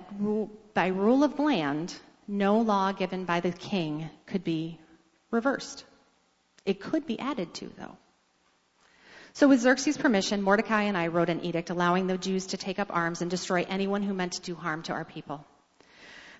by 0.73 0.87
rule 0.87 1.23
of 1.23 1.39
land, 1.39 1.93
no 2.27 2.59
law 2.59 2.91
given 2.91 3.25
by 3.25 3.39
the 3.39 3.51
king 3.51 4.09
could 4.27 4.43
be 4.43 4.79
reversed. 5.31 5.83
It 6.65 6.79
could 6.79 7.05
be 7.05 7.19
added 7.19 7.53
to, 7.55 7.71
though. 7.77 7.97
So, 9.33 9.47
with 9.47 9.61
Xerxes' 9.61 9.97
permission, 9.97 10.41
Mordecai 10.41 10.83
and 10.83 10.97
I 10.97 11.07
wrote 11.07 11.29
an 11.29 11.43
edict 11.45 11.69
allowing 11.69 12.07
the 12.07 12.17
Jews 12.17 12.47
to 12.47 12.57
take 12.57 12.79
up 12.79 12.89
arms 12.91 13.21
and 13.21 13.31
destroy 13.31 13.65
anyone 13.67 14.03
who 14.03 14.13
meant 14.13 14.33
to 14.33 14.41
do 14.41 14.55
harm 14.55 14.83
to 14.83 14.93
our 14.93 15.05
people. 15.05 15.45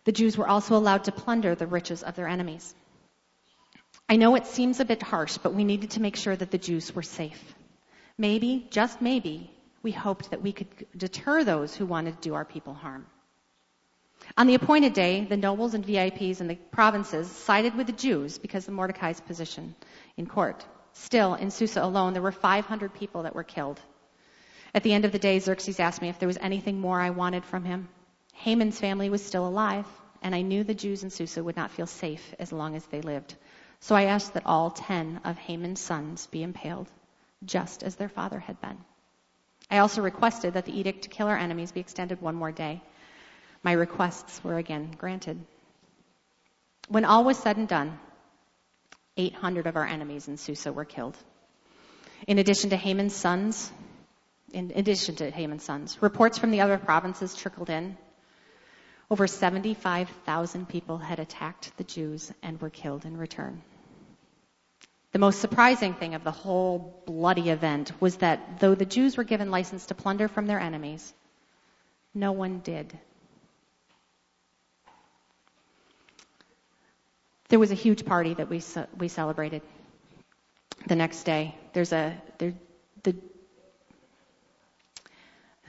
The 0.04 0.12
Jews 0.12 0.38
were 0.38 0.48
also 0.48 0.76
allowed 0.76 1.06
to 1.06 1.12
plunder 1.12 1.56
the 1.56 1.68
riches 1.68 2.04
of 2.04 2.16
their 2.16 2.28
enemies. 2.28 2.76
I 4.10 4.18
know 4.18 4.36
it 4.36 4.46
seems 4.46 4.80
a 4.80 4.86
bit 4.86 5.02
harsh, 5.02 5.38
but 5.38 5.54
we 5.54 5.64
needed 5.64 5.92
to 5.92 6.02
make 6.02 6.18
sure 6.18 6.36
that 6.36 6.52
the 6.52 6.58
Jews 6.58 6.94
were 6.94 7.04
safe. 7.04 7.56
Maybe, 8.18 8.68
just 8.72 9.02
maybe, 9.02 9.50
we 9.84 9.92
hoped 9.92 10.32
that 10.32 10.42
we 10.42 10.52
could 10.52 10.68
deter 10.98 11.44
those 11.44 11.74
who 11.74 11.86
wanted 11.86 12.16
to 12.16 12.30
do 12.30 12.36
our 12.36 12.46
people 12.46 12.74
harm. 12.74 13.06
On 14.38 14.48
the 14.48 14.56
appointed 14.56 14.94
day, 14.94 15.26
the 15.26 15.38
nobles 15.38 15.74
and 15.74 15.86
VIPs 15.86 16.42
in 16.42 16.48
the 16.48 16.56
provinces 16.56 17.32
sided 17.32 17.76
with 17.76 17.88
the 17.88 17.94
Jews 17.94 18.38
because 18.38 18.68
of 18.68 18.74
Mordecai's 18.74 19.20
position 19.22 19.76
in 20.18 20.28
court. 20.28 20.66
Still, 20.94 21.36
in 21.36 21.52
Susa 21.52 21.84
alone, 21.84 22.14
there 22.14 22.22
were 22.22 22.32
500 22.32 22.94
people 22.94 23.24
that 23.24 23.36
were 23.36 23.44
killed. 23.44 23.80
At 24.74 24.84
the 24.84 24.94
end 24.94 25.06
of 25.06 25.12
the 25.12 25.20
day, 25.20 25.40
Xerxes 25.40 25.80
asked 25.80 26.02
me 26.02 26.10
if 26.10 26.20
there 26.20 26.28
was 26.28 26.38
anything 26.38 26.80
more 26.80 27.00
I 27.00 27.10
wanted 27.10 27.44
from 27.46 27.66
him. 27.66 27.90
Haman's 28.34 28.80
family 28.80 29.10
was 29.10 29.26
still 29.26 29.48
alive, 29.48 29.86
and 30.22 30.34
I 30.34 30.42
knew 30.42 30.64
the 30.64 30.74
Jews 30.74 31.04
in 31.04 31.10
Susa 31.10 31.44
would 31.44 31.56
not 31.56 31.72
feel 31.72 31.88
safe 31.88 32.34
as 32.40 32.52
long 32.52 32.76
as 32.76 32.86
they 32.86 33.02
lived. 33.02 33.36
So 33.80 33.96
I 33.96 34.06
asked 34.06 34.34
that 34.34 34.46
all 34.46 34.70
ten 34.70 35.20
of 35.24 35.38
Haman's 35.38 35.82
sons 35.82 36.28
be 36.28 36.44
impaled, 36.44 36.90
just 37.46 37.84
as 37.84 37.96
their 37.96 38.10
father 38.10 38.40
had 38.40 38.62
been. 38.62 38.78
I 39.70 39.80
also 39.80 40.02
requested 40.02 40.54
that 40.54 40.66
the 40.66 40.78
edict 40.78 41.04
to 41.04 41.10
kill 41.10 41.28
our 41.28 41.38
enemies 41.38 41.72
be 41.72 41.80
extended 41.80 42.22
one 42.22 42.36
more 42.36 42.52
day. 42.52 42.82
My 43.64 43.72
requests 43.72 44.44
were 44.44 44.58
again 44.58 44.94
granted. 44.98 45.40
When 46.90 47.06
all 47.06 47.24
was 47.24 47.38
said 47.38 47.58
and 47.58 47.68
done, 47.68 48.00
800 49.18 49.68
of 49.68 49.76
our 49.76 49.86
enemies 49.86 50.28
in 50.28 50.38
Susa 50.38 50.72
were 50.72 50.86
killed. 50.86 51.18
In 52.28 52.40
addition 52.40 52.70
to 52.70 52.78
Haman's 52.78 53.16
sons, 53.16 53.72
in 54.54 54.72
addition 54.76 55.16
to 55.16 55.30
Haman's 55.30 55.64
sons, 55.64 55.98
reports 56.02 56.38
from 56.38 56.52
the 56.52 56.62
other 56.62 56.78
provinces 56.78 57.36
trickled 57.36 57.70
in. 57.70 57.98
Over 59.10 59.28
75,000 59.28 60.70
people 60.70 60.98
had 60.98 61.20
attacked 61.20 61.76
the 61.78 61.84
Jews 61.84 62.32
and 62.42 62.62
were 62.62 62.70
killed 62.70 63.06
in 63.06 63.18
return. 63.18 63.62
The 65.12 65.20
most 65.20 65.42
surprising 65.42 65.94
thing 65.94 66.16
of 66.16 66.24
the 66.24 66.32
whole 66.32 67.04
bloody 67.06 67.50
event 67.50 67.92
was 68.00 68.18
that 68.18 68.60
though 68.60 68.76
the 68.76 68.86
Jews 68.86 69.18
were 69.18 69.26
given 69.26 69.52
license 69.52 69.88
to 69.88 69.96
plunder 69.96 70.30
from 70.30 70.48
their 70.48 70.60
enemies, 70.60 71.14
no 72.14 72.32
one 72.32 72.60
did. 72.60 72.98
There 77.52 77.60
was 77.60 77.70
a 77.70 77.76
huge 77.76 78.06
party 78.06 78.34
that 78.34 78.50
we 78.50 78.64
we 78.98 79.10
celebrated. 79.10 79.62
The 80.88 80.96
next 80.96 81.24
day, 81.24 81.54
there's 81.74 81.92
a 81.92 82.16
there, 82.38 82.54
the 83.04 83.14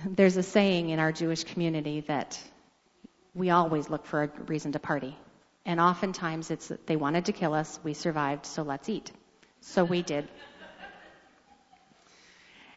there's 0.05 0.37
a 0.37 0.45
saying 0.45 0.91
in 0.91 1.01
our 1.01 1.11
Jewish 1.11 1.43
community 1.43 2.03
that 2.03 2.41
we 3.35 3.51
always 3.51 3.91
look 3.91 4.07
for 4.07 4.23
a 4.23 4.29
reason 4.47 4.71
to 4.73 4.79
party. 4.79 5.17
And 5.67 5.81
oftentimes 5.81 6.53
it's 6.53 6.69
that 6.69 6.87
they 6.87 6.95
wanted 6.95 7.25
to 7.25 7.33
kill 7.33 7.53
us, 7.53 7.81
we 7.83 7.95
survived, 7.95 8.47
so 8.47 8.63
let's 8.63 8.89
eat. 8.89 9.11
So 9.61 9.83
we 9.83 10.03
did. 10.03 10.29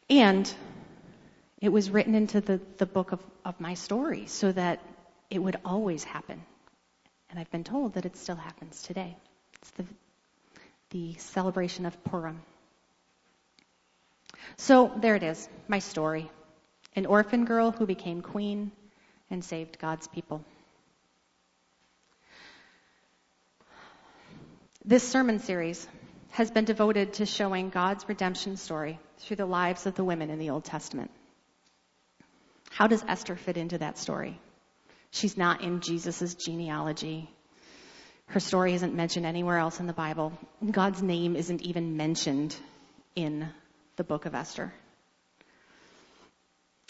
And 0.10 0.52
it 1.62 1.70
was 1.70 1.91
written 1.91 2.15
into 2.15 2.41
the, 2.41 2.60
the 2.78 2.88
book 2.88 3.12
of, 3.12 3.20
of 3.44 3.60
my 3.60 3.76
story 3.76 4.26
so 4.26 4.52
that 4.52 4.80
it 5.30 5.38
would 5.38 5.60
always 5.63 6.04
happen. 6.04 6.41
And 7.36 7.41
I've 7.41 7.52
been 7.52 7.65
told 7.65 7.95
that 7.95 8.06
it 8.06 8.15
still 8.15 8.38
happens 8.38 8.82
today. 8.82 9.17
It's 9.58 9.71
the, 9.71 9.86
the 10.91 11.15
celebration 11.15 11.86
of 11.86 12.02
Purim. 12.06 12.41
So 14.56 14.89
there 15.02 15.17
it 15.17 15.24
is, 15.24 15.50
my 15.67 15.80
story. 15.80 16.32
An 16.95 17.06
orphan 17.06 17.43
girl 17.43 17.71
who 17.71 17.86
became 17.86 18.21
queen 18.21 18.71
and 19.30 19.43
saved 19.43 19.80
God's 19.80 20.08
people. 20.08 20.45
This 24.86 25.06
sermon 25.06 25.39
series 25.39 25.86
has 26.30 26.52
been 26.52 26.63
devoted 26.63 27.15
to 27.15 27.26
showing 27.26 27.69
God's 27.69 28.08
redemption 28.08 28.56
story 28.56 28.98
through 29.17 29.36
the 29.36 29.45
lives 29.45 29.86
of 29.86 29.95
the 29.95 30.06
women 30.06 30.30
in 30.30 30.39
the 30.39 30.52
Old 30.52 30.63
Testament. 30.63 31.12
How 32.69 32.88
does 32.88 33.04
Esther 33.06 33.36
fit 33.36 33.58
into 33.58 33.80
that 33.80 33.98
story? 33.98 34.39
She's 35.15 35.38
not 35.38 35.62
in 35.62 35.80
Jesus' 35.80 36.36
genealogy. 36.36 37.30
Her 38.25 38.41
story 38.41 38.73
isn't 38.73 38.93
mentioned 38.93 39.25
anywhere 39.25 39.58
else 39.58 39.80
in 39.80 39.88
the 39.88 39.93
Bible. 39.93 40.34
God's 40.69 41.01
name 41.01 41.38
isn't 41.38 41.62
even 41.62 41.95
mentioned 41.95 42.54
in 43.15 43.47
the 43.95 44.04
book 44.04 44.25
of 44.25 44.36
Esther. 44.36 44.73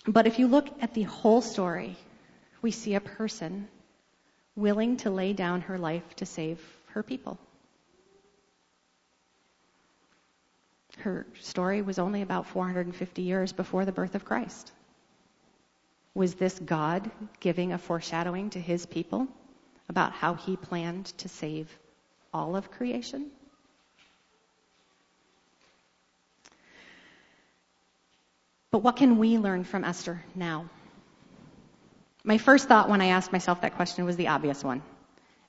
But 0.07 0.25
if 0.25 0.39
you 0.39 0.47
look 0.47 0.67
at 0.81 0.95
the 0.95 1.03
whole 1.03 1.41
story, 1.41 1.97
we 2.63 2.71
see 2.71 2.95
a 2.95 2.99
person 2.99 3.67
willing 4.55 4.97
to 4.97 5.11
lay 5.11 5.33
down 5.33 5.61
her 5.61 5.77
life 5.77 6.15
to 6.15 6.25
save 6.25 6.59
her 6.93 7.03
people. 7.03 7.37
Her 10.97 11.27
story 11.41 11.83
was 11.83 11.99
only 11.99 12.23
about 12.23 12.47
450 12.47 13.21
years 13.21 13.53
before 13.53 13.85
the 13.85 13.91
birth 13.91 14.15
of 14.15 14.25
Christ. 14.25 14.71
Was 16.15 16.33
this 16.35 16.57
God 16.57 17.11
giving 17.41 17.73
a 17.73 17.77
foreshadowing 17.77 18.49
to 18.51 18.59
his 18.59 18.85
people 18.85 19.27
about 19.89 20.13
how 20.13 20.33
he 20.33 20.55
planned 20.55 21.05
to 21.19 21.29
save 21.29 21.69
all 22.33 22.55
of 22.55 22.71
creation? 22.71 23.29
But 28.71 28.79
what 28.79 28.95
can 28.95 29.17
we 29.17 29.37
learn 29.37 29.65
from 29.65 29.83
Esther 29.83 30.23
now? 30.33 30.69
My 32.23 32.37
first 32.37 32.67
thought 32.67 32.89
when 32.89 33.01
I 33.01 33.07
asked 33.07 33.31
myself 33.31 33.61
that 33.61 33.75
question 33.75 34.05
was 34.05 34.15
the 34.15 34.29
obvious 34.29 34.63
one. 34.63 34.81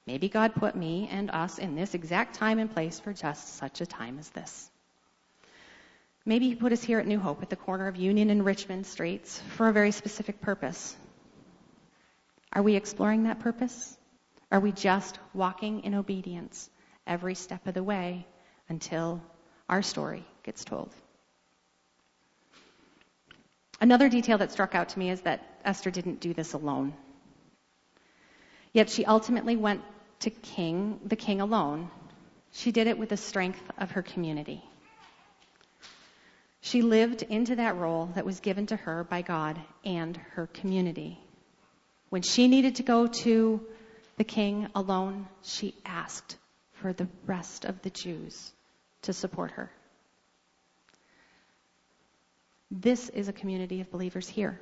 Maybe 0.06 0.28
God 0.28 0.54
put 0.54 0.76
me 0.76 1.08
and 1.10 1.30
us 1.30 1.58
in 1.58 1.74
this 1.74 1.94
exact 1.94 2.34
time 2.34 2.58
and 2.58 2.72
place 2.72 3.00
for 3.00 3.12
just 3.12 3.56
such 3.56 3.80
a 3.80 3.86
time 3.86 4.18
as 4.18 4.30
this. 4.30 4.70
Maybe 6.28 6.48
He 6.48 6.56
put 6.56 6.72
us 6.72 6.82
here 6.82 6.98
at 6.98 7.06
New 7.06 7.20
Hope 7.20 7.40
at 7.40 7.50
the 7.50 7.56
corner 7.56 7.86
of 7.86 7.94
Union 7.94 8.30
and 8.30 8.44
Richmond 8.44 8.84
Streets 8.84 9.40
for 9.56 9.68
a 9.68 9.72
very 9.72 9.92
specific 9.92 10.40
purpose. 10.40 10.96
Are 12.52 12.62
we 12.62 12.74
exploring 12.74 13.22
that 13.22 13.38
purpose? 13.38 13.96
Are 14.50 14.58
we 14.58 14.72
just 14.72 15.20
walking 15.34 15.84
in 15.84 15.94
obedience 15.94 16.68
every 17.06 17.36
step 17.36 17.64
of 17.68 17.74
the 17.74 17.82
way 17.82 18.26
until 18.68 19.22
our 19.68 19.82
story 19.82 20.26
gets 20.42 20.64
told? 20.64 20.90
Another 23.80 24.08
detail 24.08 24.38
that 24.38 24.50
struck 24.50 24.74
out 24.74 24.88
to 24.90 24.98
me 24.98 25.10
is 25.10 25.20
that 25.20 25.60
Esther 25.64 25.92
didn't 25.92 26.18
do 26.18 26.34
this 26.34 26.54
alone. 26.54 26.92
Yet 28.72 28.90
she 28.90 29.04
ultimately 29.04 29.54
went 29.54 29.82
to 30.20 30.30
king, 30.30 30.98
the 31.04 31.14
king 31.14 31.40
alone. 31.40 31.88
She 32.50 32.72
did 32.72 32.88
it 32.88 32.98
with 32.98 33.10
the 33.10 33.16
strength 33.16 33.62
of 33.78 33.92
her 33.92 34.02
community. 34.02 34.64
She 36.66 36.82
lived 36.82 37.22
into 37.22 37.54
that 37.54 37.76
role 37.76 38.06
that 38.16 38.26
was 38.26 38.40
given 38.40 38.66
to 38.66 38.76
her 38.76 39.04
by 39.04 39.22
God 39.22 39.56
and 39.84 40.16
her 40.32 40.48
community. 40.48 41.16
When 42.08 42.22
she 42.22 42.48
needed 42.48 42.76
to 42.76 42.82
go 42.82 43.06
to 43.06 43.64
the 44.16 44.24
king 44.24 44.66
alone, 44.74 45.28
she 45.44 45.76
asked 45.84 46.36
for 46.72 46.92
the 46.92 47.06
rest 47.24 47.66
of 47.66 47.82
the 47.82 47.90
Jews 47.90 48.52
to 49.02 49.12
support 49.12 49.52
her. 49.52 49.70
This 52.72 53.10
is 53.10 53.28
a 53.28 53.32
community 53.32 53.80
of 53.80 53.92
believers 53.92 54.28
here. 54.28 54.58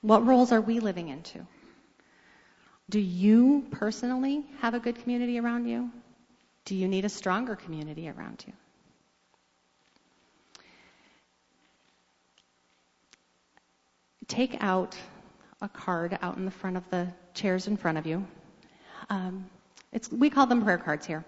What 0.00 0.24
roles 0.24 0.52
are 0.52 0.60
we 0.60 0.78
living 0.78 1.08
into? 1.08 1.44
Do 2.88 3.00
you 3.00 3.66
personally 3.72 4.44
have 4.60 4.74
a 4.74 4.78
good 4.78 5.02
community 5.02 5.40
around 5.40 5.66
you? 5.66 5.90
Do 6.66 6.76
you 6.76 6.86
need 6.86 7.04
a 7.04 7.08
stronger 7.08 7.56
community 7.56 8.08
around 8.08 8.44
you? 8.46 8.52
Take 14.28 14.56
out 14.60 14.96
a 15.60 15.68
card 15.68 16.18
out 16.22 16.36
in 16.36 16.44
the 16.44 16.50
front 16.50 16.76
of 16.76 16.88
the 16.90 17.08
chairs 17.34 17.66
in 17.66 17.76
front 17.76 17.98
of 17.98 18.06
you. 18.06 18.26
Um, 19.10 19.46
we 20.10 20.30
call 20.30 20.46
them 20.46 20.62
prayer 20.62 20.78
cards 20.78 21.06
here, 21.06 21.24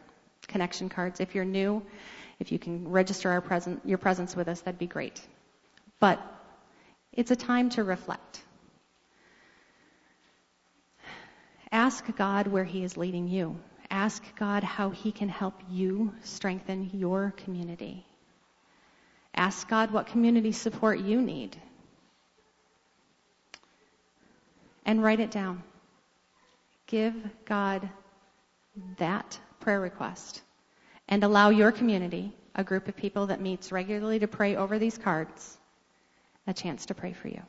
connection 0.46 0.88
cards. 0.88 1.20
If 1.20 1.34
you're 1.34 1.44
new, 1.44 1.82
if 2.38 2.52
you 2.52 2.58
can 2.58 2.88
register 2.88 3.40
present, 3.40 3.82
your 3.84 3.98
presence 3.98 4.34
with 4.34 4.48
us, 4.48 4.60
that'd 4.60 4.78
be 4.78 4.86
great. 4.86 5.20
But 6.00 6.20
it's 7.12 7.30
a 7.30 7.36
time 7.36 7.70
to 7.70 7.84
reflect. 7.84 8.42
Ask 11.70 12.04
God 12.16 12.46
where 12.46 12.64
He 12.64 12.84
is 12.84 12.96
leading 12.96 13.28
you. 13.28 13.58
Ask 13.90 14.22
God 14.36 14.64
how 14.64 14.90
He 14.90 15.12
can 15.12 15.28
help 15.28 15.54
you 15.70 16.12
strengthen 16.22 16.90
your 16.92 17.34
community. 17.44 18.06
Ask 19.34 19.68
God 19.68 19.90
what 19.90 20.06
community 20.06 20.52
support 20.52 21.00
you 21.00 21.20
need. 21.20 21.56
And 24.84 25.02
write 25.02 25.20
it 25.20 25.30
down. 25.30 25.62
Give 26.86 27.14
God 27.44 27.88
that 28.98 29.38
prayer 29.60 29.80
request 29.80 30.42
and 31.08 31.24
allow 31.24 31.50
your 31.50 31.72
community, 31.72 32.36
a 32.54 32.64
group 32.64 32.88
of 32.88 32.96
people 32.96 33.26
that 33.26 33.40
meets 33.40 33.72
regularly 33.72 34.18
to 34.18 34.28
pray 34.28 34.56
over 34.56 34.78
these 34.78 34.98
cards, 34.98 35.58
a 36.46 36.54
chance 36.54 36.86
to 36.86 36.94
pray 36.94 37.12
for 37.12 37.28
you. 37.28 37.42